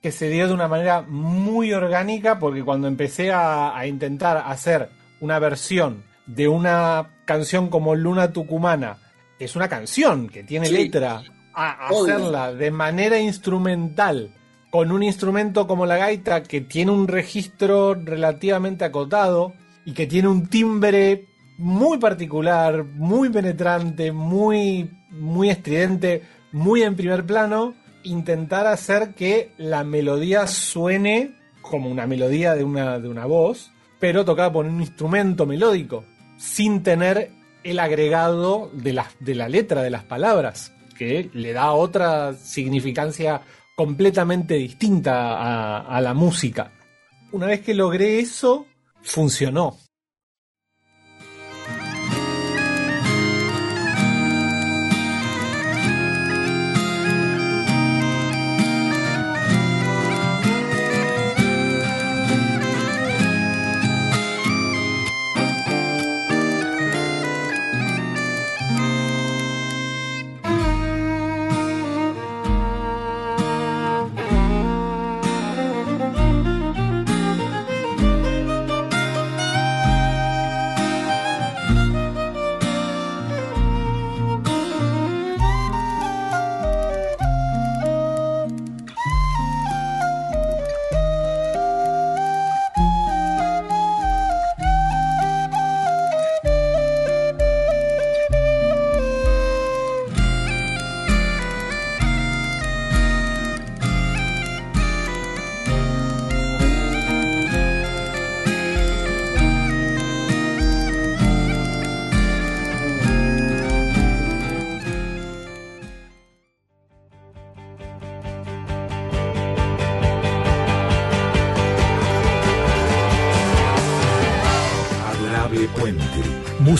Que 0.02 0.12
se 0.12 0.28
dio 0.28 0.46
de 0.48 0.54
una 0.54 0.68
manera 0.68 1.02
muy 1.02 1.72
orgánica 1.72 2.38
porque 2.38 2.62
cuando 2.62 2.88
empecé 2.88 3.32
a, 3.32 3.76
a 3.76 3.86
intentar 3.86 4.42
hacer 4.46 4.90
una 5.20 5.38
versión 5.38 6.04
de 6.26 6.48
una 6.48 7.10
canción 7.24 7.68
como 7.68 7.94
Luna 7.94 8.32
Tucumana, 8.32 8.98
que 9.38 9.46
es 9.46 9.56
una 9.56 9.68
canción 9.68 10.28
que 10.28 10.42
tiene 10.44 10.66
Sí. 10.66 10.74
letra, 10.74 11.22
a 11.54 11.86
hacerla 11.88 12.52
de 12.52 12.70
manera 12.70 13.18
instrumental 13.18 14.34
con 14.70 14.90
un 14.90 15.02
instrumento 15.04 15.66
como 15.66 15.86
la 15.86 15.96
gaita 15.96 16.42
que 16.42 16.60
tiene 16.60 16.90
un 16.90 17.06
registro 17.08 17.94
relativamente 17.94 18.84
acotado 18.84 19.52
y 19.84 19.92
que 19.92 20.06
tiene 20.06 20.28
un 20.28 20.48
timbre 20.48 21.26
muy 21.58 21.98
particular, 21.98 22.84
muy 22.84 23.30
penetrante, 23.30 24.12
muy, 24.12 24.90
muy 25.10 25.50
estridente, 25.50 26.22
muy 26.52 26.82
en 26.82 26.96
primer 26.96 27.24
plano, 27.24 27.74
intentar 28.02 28.66
hacer 28.66 29.14
que 29.14 29.52
la 29.56 29.84
melodía 29.84 30.46
suene 30.46 31.34
como 31.62 31.90
una 31.90 32.06
melodía 32.06 32.54
de 32.54 32.64
una, 32.64 32.98
de 32.98 33.08
una 33.08 33.26
voz, 33.26 33.72
pero 33.98 34.24
tocada 34.24 34.52
por 34.52 34.66
un 34.66 34.80
instrumento 34.80 35.46
melódico, 35.46 36.04
sin 36.36 36.82
tener 36.82 37.30
el 37.62 37.78
agregado 37.78 38.70
de 38.74 38.92
la, 38.92 39.06
de 39.20 39.34
la 39.34 39.48
letra, 39.48 39.82
de 39.82 39.90
las 39.90 40.04
palabras, 40.04 40.72
que 40.96 41.30
le 41.32 41.52
da 41.52 41.72
otra 41.72 42.34
significancia 42.34 43.40
completamente 43.74 44.54
distinta 44.54 45.34
a, 45.38 45.80
a 45.80 46.00
la 46.00 46.14
música. 46.14 46.72
Una 47.32 47.46
vez 47.46 47.62
que 47.62 47.74
logré 47.74 48.20
eso, 48.20 48.66
funcionó. 49.02 49.78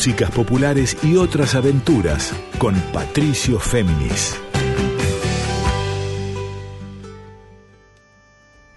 Músicas 0.05 0.33
populares 0.33 0.99
y 1.03 1.17
otras 1.17 1.55
aventuras 1.55 2.35
con 2.59 2.75
Patricio 2.93 3.59
Féminis. 3.59 4.39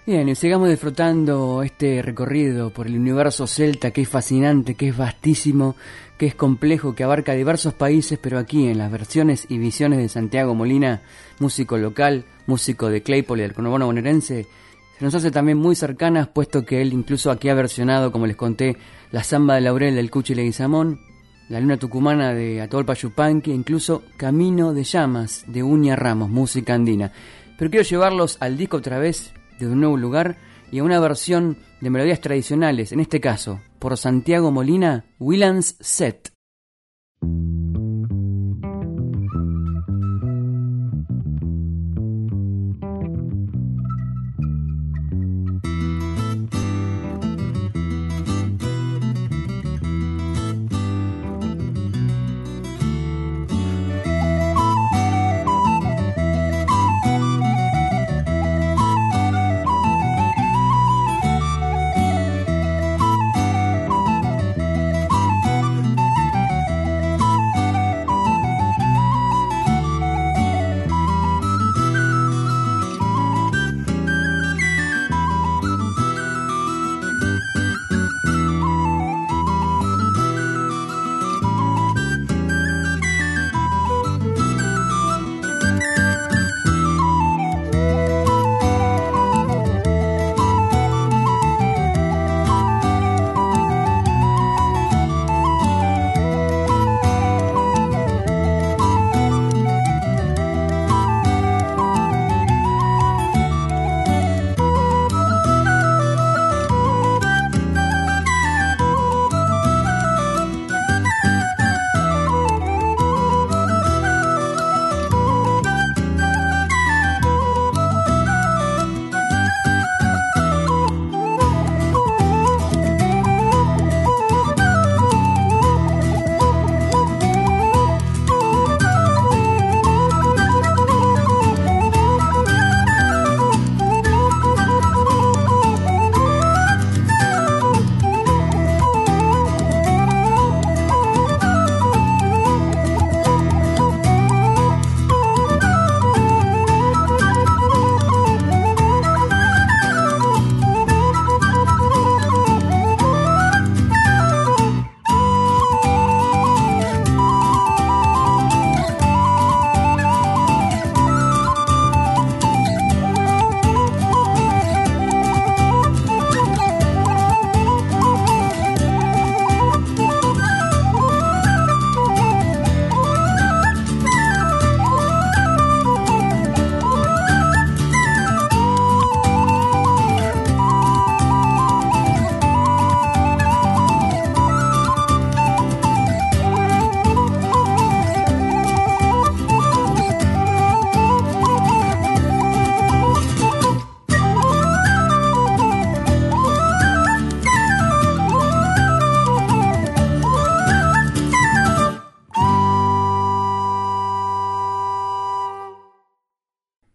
Bien, 0.06 0.26
y 0.26 0.34
sigamos 0.34 0.70
disfrutando 0.70 1.62
este 1.62 2.00
recorrido 2.00 2.70
por 2.70 2.86
el 2.86 2.96
universo 2.96 3.46
celta 3.46 3.90
que 3.90 4.00
es 4.00 4.08
fascinante, 4.08 4.74
que 4.74 4.88
es 4.88 4.96
vastísimo, 4.96 5.76
que 6.16 6.24
es 6.24 6.34
complejo, 6.34 6.94
que 6.94 7.04
abarca 7.04 7.34
diversos 7.34 7.74
países, 7.74 8.18
pero 8.18 8.38
aquí 8.38 8.66
en 8.66 8.78
las 8.78 8.90
versiones 8.90 9.44
y 9.50 9.58
visiones 9.58 9.98
de 9.98 10.08
Santiago 10.08 10.54
Molina, 10.54 11.02
músico 11.40 11.76
local, 11.76 12.24
músico 12.46 12.88
de 12.88 13.02
Claypole 13.02 13.42
del 13.42 13.52
conurbano 13.52 13.84
bonaerense, 13.84 14.46
se 14.98 15.04
nos 15.04 15.14
hace 15.14 15.30
también 15.30 15.58
muy 15.58 15.76
cercanas, 15.76 16.28
puesto 16.28 16.64
que 16.64 16.80
él 16.80 16.94
incluso 16.94 17.30
aquí 17.30 17.50
ha 17.50 17.54
versionado, 17.54 18.12
como 18.12 18.26
les 18.26 18.34
conté, 18.34 18.78
la 19.12 19.22
samba 19.22 19.56
de 19.56 19.60
Laurel 19.60 19.94
del 19.94 20.10
Cuchi 20.10 20.34
Leguizamón, 20.34 21.06
la 21.48 21.60
luna 21.60 21.76
tucumana 21.76 22.34
de 22.34 22.60
Atahualpa 22.60 22.94
Yupanqui, 22.94 23.52
incluso 23.52 24.02
Camino 24.16 24.74
de 24.74 24.84
Llamas 24.84 25.44
de 25.46 25.62
Uña 25.62 25.96
Ramos, 25.96 26.28
música 26.30 26.74
andina. 26.74 27.12
pero 27.56 27.70
quiero 27.70 27.84
llevarlos 27.84 28.36
al 28.40 28.56
disco 28.56 28.76
otra 28.76 28.98
vez 28.98 29.32
de 29.58 29.66
un 29.66 29.80
nuevo 29.80 29.96
lugar 29.96 30.36
y 30.70 30.78
a 30.78 30.84
una 30.84 31.00
versión 31.00 31.58
de 31.80 31.90
melodías 31.90 32.20
tradicionales, 32.20 32.92
en 32.92 33.00
este 33.00 33.20
caso, 33.20 33.60
por 33.78 33.96
Santiago 33.96 34.50
Molina, 34.50 35.04
Willands 35.18 35.76
Set. 35.80 36.37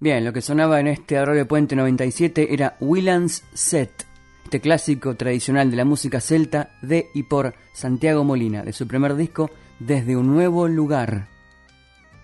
Bien, 0.03 0.25
lo 0.25 0.33
que 0.33 0.41
sonaba 0.41 0.81
en 0.81 0.87
este 0.87 1.17
Arroyo 1.17 1.47
Puente 1.47 1.77
97 1.77 2.53
era 2.53 2.75
Willands 2.81 3.45
Set, 3.53 4.05
este 4.43 4.59
clásico 4.59 5.15
tradicional 5.15 5.71
de 5.71 5.77
la 5.77 5.85
música 5.85 6.19
celta 6.19 6.71
de 6.81 7.07
y 7.13 7.23
por 7.23 7.53
Santiago 7.71 8.25
Molina, 8.25 8.63
de 8.63 8.73
su 8.73 8.85
primer 8.85 9.15
disco 9.15 9.49
Desde 9.79 10.17
un 10.17 10.27
nuevo 10.27 10.67
lugar. 10.67 11.29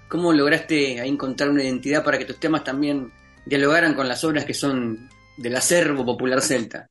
¿Cómo 0.10 0.34
lograste 0.34 1.00
ahí 1.00 1.08
encontrar 1.08 1.52
una 1.52 1.64
identidad 1.64 2.04
para 2.04 2.18
que 2.18 2.26
tus 2.26 2.38
temas 2.38 2.66
también 2.66 3.14
dialogaran 3.46 3.94
con 3.94 4.10
las 4.10 4.26
obras 4.26 4.44
que 4.44 4.54
son 4.54 5.08
del 5.38 5.56
acervo 5.56 6.06
popular 6.06 6.42
celta? 6.42 6.90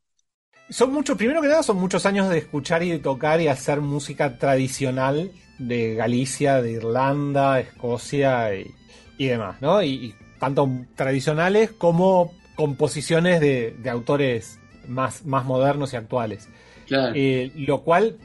Son 0.70 0.90
muchos, 0.90 1.18
primero 1.18 1.42
que 1.42 1.48
nada, 1.48 1.62
son 1.62 1.76
muchos 1.76 2.06
años 2.06 2.30
de 2.30 2.38
escuchar 2.38 2.82
y 2.82 2.92
de 2.92 2.98
tocar 2.98 3.42
y 3.42 3.48
hacer 3.48 3.82
música 3.82 4.38
tradicional 4.38 5.32
de 5.58 5.96
Galicia, 5.96 6.62
de 6.62 6.72
Irlanda, 6.72 7.60
Escocia 7.60 8.54
y, 8.54 8.74
y 9.18 9.26
demás, 9.26 9.60
¿no? 9.60 9.82
Y, 9.82 9.88
y 9.88 10.14
tanto 10.38 10.68
tradicionales 10.94 11.70
como 11.72 12.32
composiciones 12.56 13.40
de, 13.40 13.76
de 13.78 13.90
autores 13.90 14.58
más, 14.86 15.24
más 15.24 15.44
modernos 15.44 15.92
y 15.92 15.96
actuales. 15.96 16.48
Claro. 16.86 17.12
Eh, 17.16 17.52
lo 17.56 17.82
cual 17.82 18.16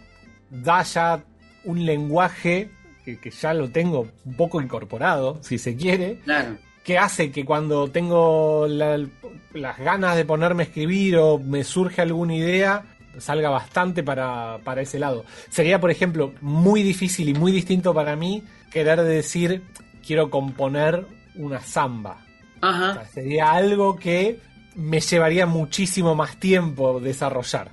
da 0.49 0.82
ya 0.84 1.24
un 1.66 1.86
lenguaje 1.86 2.70
que, 3.05 3.20
que 3.20 3.32
ya 3.32 3.53
lo 3.53 3.70
tengo 3.70 4.07
un 4.26 4.34
poco 4.36 4.61
incorporado, 4.61 5.39
si 5.43 5.57
se 5.57 5.76
quiere, 5.76 6.20
claro. 6.24 6.57
que 6.84 6.97
hace 6.97 7.32
que 7.32 7.43
cuando 7.45 7.89
tengo 7.89 8.66
la- 8.68 9.05
las 9.53 9.78
ganas 9.80 10.16
de 10.16 10.26
ponerme 10.26 10.64
a 10.64 10.66
escribir 10.66 11.18
o 11.18 11.38
me 11.39 11.64
surge 11.64 12.01
alguna 12.01 12.36
idea, 12.36 12.84
salga 13.20 13.49
bastante 13.49 14.01
para, 14.03 14.59
para 14.64 14.82
ese 14.82 14.99
lado. 14.99 15.26
Sería, 15.49 15.80
por 15.80 15.91
ejemplo, 15.91 16.34
muy 16.41 16.82
difícil 16.82 17.30
y 17.30 17.34
muy 17.34 17.51
distinto 17.51 17.93
para 17.93 18.16
mí 18.16 18.43
querer 18.72 19.01
decir 19.03 19.61
quiero 20.05 20.30
componer 20.30 21.05
una 21.36 21.59
samba. 21.59 22.25
O 22.61 22.65
Ajá. 22.65 22.93
sea, 22.93 23.05
sería 23.05 23.51
algo 23.51 23.97
que 23.97 24.39
me 24.75 24.99
llevaría 24.99 25.45
muchísimo 25.45 26.15
más 26.15 26.38
tiempo 26.38 26.99
desarrollar. 26.99 27.71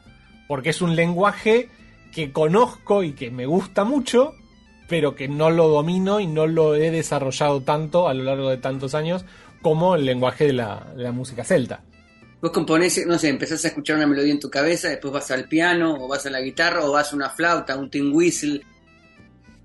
Porque 0.48 0.70
es 0.70 0.82
un 0.82 0.96
lenguaje 0.96 1.68
que 2.12 2.32
conozco 2.32 3.02
y 3.02 3.12
que 3.12 3.30
me 3.30 3.46
gusta 3.46 3.84
mucho, 3.84 4.34
pero 4.88 5.14
que 5.14 5.28
no 5.28 5.50
lo 5.50 5.68
domino 5.68 6.18
y 6.20 6.26
no 6.26 6.46
lo 6.46 6.74
he 6.74 6.90
desarrollado 6.90 7.60
tanto 7.60 8.08
a 8.08 8.14
lo 8.14 8.24
largo 8.24 8.50
de 8.50 8.56
tantos 8.56 8.94
años 8.94 9.24
como 9.62 9.94
el 9.94 10.04
lenguaje 10.04 10.46
de 10.46 10.52
la, 10.54 10.92
de 10.96 11.04
la 11.04 11.12
música 11.12 11.44
celta. 11.44 11.84
Vos 12.40 12.50
componés, 12.52 13.04
no 13.06 13.18
sé, 13.18 13.28
empezás 13.28 13.64
a 13.64 13.68
escuchar 13.68 13.96
una 13.96 14.06
melodía 14.06 14.32
en 14.32 14.40
tu 14.40 14.48
cabeza, 14.50 14.88
después 14.88 15.12
vas 15.12 15.30
al 15.30 15.46
piano, 15.46 15.94
o 16.00 16.08
vas 16.08 16.24
a 16.24 16.30
la 16.30 16.40
guitarra, 16.40 16.84
o 16.84 16.92
vas 16.92 17.12
a 17.12 17.16
una 17.16 17.28
flauta, 17.28 17.76
un 17.76 17.90
tin 17.90 18.12
whistle. 18.12 18.62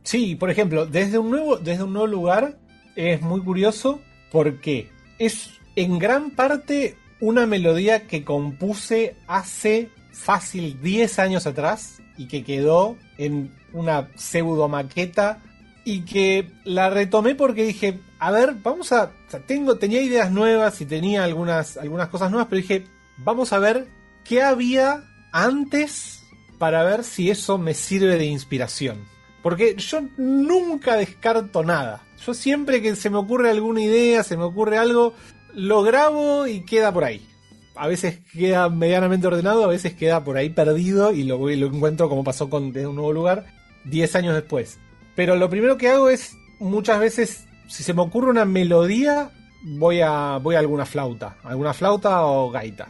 Sí, 0.04 0.36
por 0.36 0.52
ejemplo, 0.52 0.86
desde 0.86 1.18
un 1.18 1.32
nuevo, 1.32 1.58
desde 1.58 1.84
un 1.84 1.94
nuevo 1.94 2.08
lugar 2.08 2.60
es 2.96 3.22
muy 3.22 3.42
curioso 3.42 4.02
porque 4.32 4.90
es 5.20 5.52
en 5.76 6.00
gran 6.00 6.32
parte 6.32 6.98
una 7.20 7.46
melodía 7.46 8.08
que 8.08 8.24
compuse 8.24 9.16
hace 9.28 9.90
fácil 10.12 10.82
10 10.82 11.20
años 11.20 11.48
atrás 11.48 12.02
y 12.18 12.28
que 12.28 12.44
quedó 12.44 12.98
en 13.18 13.54
una 13.74 14.10
pseudo 14.16 14.68
maqueta 14.68 15.42
y 15.84 16.02
que 16.02 16.52
la 16.64 16.90
retomé 16.90 17.36
porque 17.36 17.64
dije, 17.64 18.00
a 18.20 18.32
ver, 18.32 18.56
vamos 18.64 18.92
a, 18.92 19.12
tengo, 19.46 19.78
tenía 19.78 20.02
ideas 20.02 20.32
nuevas 20.32 20.82
y 20.82 20.86
tenía 20.86 21.24
algunas, 21.24 21.78
algunas 21.78 22.10
cosas 22.10 22.32
nuevas, 22.32 22.48
pero 22.50 22.62
dije, 22.62 22.88
vamos 23.18 23.54
a 23.54 23.60
ver 23.60 23.88
qué 24.24 24.42
había 24.42 25.04
antes 25.32 26.24
para 26.58 26.84
ver 26.84 27.04
si 27.04 27.30
eso 27.30 27.58
me 27.58 27.74
sirve 27.74 28.18
de 28.18 28.26
inspiración. 28.26 29.06
Porque 29.44 29.76
yo 29.76 30.02
nunca 30.18 30.96
descarto 30.96 31.64
nada. 31.64 32.02
Yo 32.24 32.34
siempre 32.34 32.82
que 32.82 32.96
se 32.96 33.10
me 33.10 33.18
ocurre 33.18 33.50
alguna 33.52 33.82
idea, 33.82 34.24
se 34.24 34.38
me 34.38 34.44
ocurre 34.44 34.78
algo, 34.78 35.14
lo 35.54 35.84
grabo 35.84 36.48
y 36.48 36.62
queda 36.66 36.92
por 36.92 37.04
ahí. 37.04 37.26
A 37.76 37.88
veces 37.88 38.20
queda 38.34 38.70
medianamente 38.70 39.28
ordenado, 39.28 39.64
a 39.64 39.68
veces 39.68 39.94
queda 39.94 40.24
por 40.24 40.38
ahí 40.38 40.50
perdido 40.50 41.12
y 41.12 41.24
lo, 41.24 41.38
lo 41.38 41.68
encuentro 41.68 42.08
como 42.10 42.24
pasó 42.24 42.50
con 42.50 42.72
Desde 42.72 42.88
un 42.88 42.96
nuevo 42.96 43.12
lugar 43.14 43.46
10 43.84 44.16
años 44.16 44.34
después. 44.36 44.80
Pero 45.16 45.36
lo 45.36 45.50
primero 45.50 45.78
que 45.78 45.90
hago 45.90 46.10
es 46.10 46.36
muchas 46.60 47.00
veces, 47.00 47.48
si 47.68 47.84
se 47.84 47.94
me 47.94 48.02
ocurre 48.02 48.30
una 48.30 48.46
melodía, 48.46 49.30
voy 49.64 50.02
a, 50.02 50.38
voy 50.38 50.56
a 50.56 50.60
alguna 50.60 50.86
flauta, 50.86 51.36
alguna 51.44 51.74
flauta 51.74 52.26
o 52.26 52.50
gaita. 52.50 52.88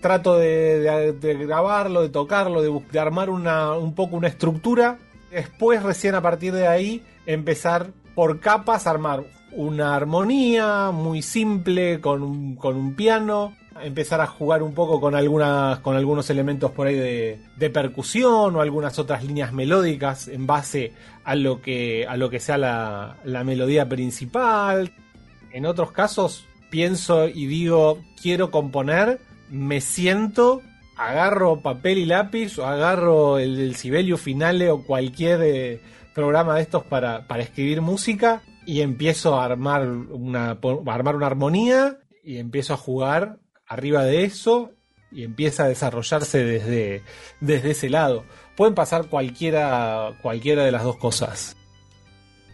Trato 0.00 0.36
de, 0.38 0.80
de- 0.80 1.12
de 1.12 1.46
grabarlo, 1.46 2.02
de 2.02 2.08
tocarlo, 2.10 2.62
de, 2.62 2.80
de 2.92 2.98
armar 2.98 3.30
una, 3.30 3.72
un 3.74 3.94
poco 3.94 4.16
una 4.16 4.28
estructura. 4.28 4.98
Después, 5.30 5.82
recién 5.82 6.14
a 6.14 6.20
partir 6.22 6.52
de 6.52 6.66
ahí, 6.68 7.02
empezar 7.26 7.88
por 8.14 8.40
capas 8.40 8.86
armar 8.86 9.24
una 9.52 9.94
armonía 9.94 10.90
muy 10.90 11.22
simple 11.22 12.00
con 12.00 12.22
un, 12.22 12.56
con 12.56 12.76
un 12.76 12.94
piano. 12.94 13.54
Empezar 13.82 14.20
a 14.20 14.26
jugar 14.26 14.62
un 14.62 14.72
poco 14.72 15.00
con, 15.00 15.16
algunas, 15.16 15.80
con 15.80 15.96
algunos 15.96 16.30
elementos 16.30 16.70
por 16.70 16.86
ahí 16.86 16.94
de, 16.94 17.40
de 17.56 17.70
percusión 17.70 18.54
o 18.54 18.60
algunas 18.60 18.98
otras 18.98 19.24
líneas 19.24 19.52
melódicas 19.52 20.28
en 20.28 20.46
base 20.46 20.92
a 21.24 21.34
lo 21.34 21.60
que, 21.60 22.06
a 22.08 22.16
lo 22.16 22.30
que 22.30 22.38
sea 22.38 22.56
la, 22.56 23.16
la 23.24 23.42
melodía 23.42 23.88
principal. 23.88 24.92
En 25.52 25.66
otros 25.66 25.90
casos 25.90 26.46
pienso 26.70 27.28
y 27.28 27.46
digo, 27.46 27.98
quiero 28.20 28.50
componer, 28.50 29.20
me 29.50 29.80
siento, 29.80 30.62
agarro 30.96 31.60
papel 31.60 31.98
y 31.98 32.06
lápiz 32.06 32.58
o 32.58 32.66
agarro 32.66 33.38
el, 33.38 33.58
el 33.58 33.76
Sibelius 33.76 34.20
Finale 34.20 34.70
o 34.70 34.84
cualquier 34.84 35.40
eh, 35.42 35.80
programa 36.14 36.56
de 36.56 36.62
estos 36.62 36.84
para, 36.84 37.26
para 37.26 37.42
escribir 37.42 37.82
música 37.82 38.42
y 38.66 38.80
empiezo 38.80 39.38
a 39.38 39.44
armar 39.44 39.88
una, 39.88 40.50
a 40.52 40.94
armar 40.94 41.16
una 41.16 41.26
armonía 41.26 41.98
y 42.22 42.38
empiezo 42.38 42.74
a 42.74 42.78
jugar 42.78 43.38
arriba 43.66 44.04
de 44.04 44.24
eso 44.24 44.72
y 45.10 45.22
empieza 45.24 45.64
a 45.64 45.68
desarrollarse 45.68 46.44
desde, 46.44 47.02
desde 47.40 47.72
ese 47.72 47.90
lado. 47.90 48.24
Pueden 48.56 48.74
pasar 48.74 49.08
cualquiera, 49.08 50.18
cualquiera 50.22 50.64
de 50.64 50.72
las 50.72 50.82
dos 50.84 50.96
cosas. 50.96 51.56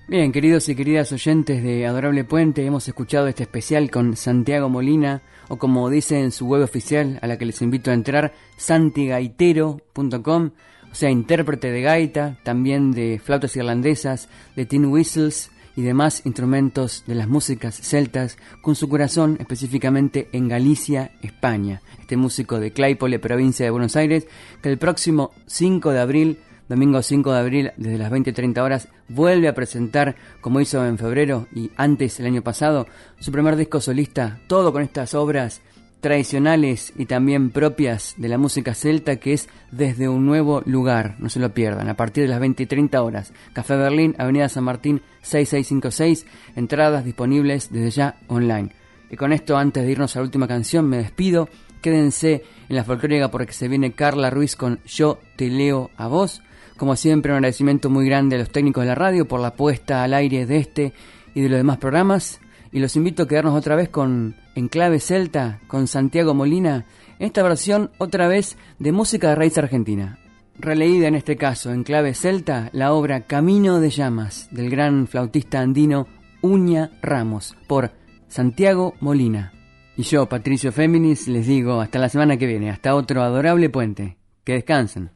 Bien, 0.09 0.33
queridos 0.33 0.69
y 0.69 0.75
queridas 0.75 1.13
oyentes 1.13 1.63
de 1.63 1.87
Adorable 1.87 2.25
Puente, 2.25 2.67
hemos 2.67 2.89
escuchado 2.89 3.29
este 3.29 3.45
especial 3.45 3.93
con 3.93 4.17
Santiago 4.17 4.69
Molina, 4.69 5.23
o 5.49 5.57
como 5.57 5.89
dice 5.89 6.19
en 6.19 6.33
su 6.33 6.49
web 6.49 6.63
oficial, 6.63 7.21
a 7.23 7.29
la 7.29 7.39
que 7.39 7.47
les 7.47 7.63
invito 7.63 7.93
a 7.93 7.95
entrar, 7.95 8.33
santigaitero.com, 8.57 10.51
o 10.91 10.95
sea, 10.95 11.11
intérprete 11.11 11.71
de 11.71 11.83
gaita, 11.83 12.37
también 12.43 12.93
de 12.93 13.21
flautas 13.23 13.57
irlandesas, 13.57 14.29
de 14.57 14.67
tin 14.67 14.87
whistles 14.87 15.51
y 15.77 15.83
demás 15.83 16.23
instrumentos 16.25 17.05
de 17.07 17.15
las 17.15 17.29
músicas 17.29 17.77
celtas, 17.77 18.39
con 18.61 18.75
su 18.75 18.89
corazón 18.89 19.37
específicamente 19.41 20.29
en 20.33 20.49
Galicia, 20.49 21.13
España. 21.23 21.81
Este 22.01 22.17
músico 22.17 22.59
de 22.59 22.73
Claypole, 22.73 23.19
provincia 23.19 23.65
de 23.65 23.71
Buenos 23.71 23.97
Aires, 23.97 24.27
que 24.63 24.69
el 24.69 24.79
próximo 24.79 25.33
5 25.47 25.93
de 25.93 26.01
abril 26.01 26.39
domingo 26.71 27.03
5 27.03 27.33
de 27.33 27.39
abril, 27.39 27.73
desde 27.77 27.99
las 27.99 28.13
20.30 28.13 28.63
horas, 28.63 28.89
vuelve 29.09 29.49
a 29.49 29.55
presentar, 29.55 30.15
como 30.41 30.61
hizo 30.61 30.87
en 30.87 30.99
febrero 30.99 31.49
y 31.53 31.73
antes 31.77 32.21
el 32.21 32.27
año 32.27 32.43
pasado, 32.43 32.87
su 33.19 33.33
primer 33.33 33.57
disco 33.57 33.81
solista, 33.81 34.39
todo 34.47 34.73
con 34.73 34.83
estas 34.83 35.15
obras 35.15 35.63
tradicionales 36.01 36.93
y 36.97 37.07
también 37.07 37.51
propias 37.51 38.15
de 38.17 38.29
la 38.29 38.39
música 38.39 38.75
celta, 38.75 39.17
que 39.17 39.33
es 39.33 39.49
Desde 39.71 40.09
un 40.09 40.27
Nuevo 40.27 40.63
Lugar, 40.65 41.17
no 41.19 41.29
se 41.29 41.41
lo 41.41 41.53
pierdan, 41.53 41.89
a 41.89 41.97
partir 41.97 42.25
de 42.25 42.31
las 42.31 42.41
20 42.41 42.63
y 42.63 42.67
30 42.67 43.03
horas. 43.03 43.33
Café 43.53 43.77
Berlín, 43.77 44.15
Avenida 44.19 44.49
San 44.49 44.65
Martín 44.65 45.03
6656, 45.23 46.27
entradas 46.57 47.05
disponibles 47.05 47.71
desde 47.71 47.91
ya 47.91 48.17
online. 48.29 48.75
Y 49.11 49.17
con 49.17 49.33
esto, 49.33 49.57
antes 49.57 49.85
de 49.85 49.91
irnos 49.91 50.15
a 50.15 50.21
la 50.21 50.25
última 50.25 50.49
canción, 50.49 50.89
me 50.89 50.99
despido. 50.99 51.49
Quédense 51.83 52.45
en 52.69 52.77
la 52.77 52.85
folclórica 52.85 53.31
porque 53.31 53.53
se 53.53 53.69
viene 53.69 53.93
Carla 53.93 54.31
Ruiz 54.31 54.55
con 54.55 54.81
Yo 54.87 55.19
te 55.37 55.49
leo 55.49 55.91
a 55.97 56.07
vos. 56.07 56.43
Como 56.77 56.97
siempre, 56.97 57.33
un 57.33 57.37
agradecimiento 57.37 57.91
muy 57.91 58.07
grande 58.07 58.37
a 58.37 58.39
los 58.39 58.51
técnicos 58.51 58.83
de 58.83 58.89
la 58.89 58.95
radio 58.95 59.27
por 59.27 59.41
la 59.41 59.55
puesta 59.55 60.03
al 60.03 60.15
aire 60.15 60.47
de 60.47 60.57
este 60.59 60.93
y 61.35 61.41
de 61.41 61.49
los 61.49 61.59
demás 61.59 61.79
programas. 61.79 62.41
Y 62.73 62.79
los 62.79 62.97
invito 62.97 63.25
a 63.25 63.29
quedarnos 63.29 63.57
otra 63.57 63.77
vez 63.77 63.89
con 63.89 64.37
Enclave 64.55 65.01
Celta, 65.01 65.61
con 65.67 65.87
Santiago 65.87 66.35
Molina, 66.35 66.87
en 67.19 67.27
esta 67.27 67.43
versión 67.43 67.91
otra 67.99 68.29
vez 68.29 68.57
de 68.79 68.93
música 68.93 69.31
de 69.31 69.35
raíz 69.35 69.59
argentina. 69.59 70.19
Releída 70.61 71.09
en 71.09 71.15
este 71.15 71.37
caso, 71.37 71.73
en 71.73 71.85
clave 71.85 72.13
celta, 72.13 72.69
la 72.73 72.93
obra 72.93 73.23
Camino 73.23 73.81
de 73.81 73.89
Llamas 73.89 74.49
del 74.51 74.69
gran 74.69 75.07
flautista 75.07 75.61
andino 75.61 76.07
Uña 76.43 76.91
Ramos 77.01 77.57
por 77.67 77.93
Santiago 78.29 78.95
Molina. 79.01 79.53
Y 79.97 80.03
yo, 80.03 80.29
Patricio 80.29 80.71
Féminis, 80.71 81.29
les 81.29 81.47
digo 81.47 81.81
hasta 81.81 81.99
la 81.99 82.11
semana 82.11 82.37
que 82.37 82.47
viene, 82.47 82.71
hasta 82.71 82.95
otro 82.95 83.23
adorable 83.23 83.71
puente. 83.71 84.19
Que 84.45 84.55
descansen. 84.55 85.11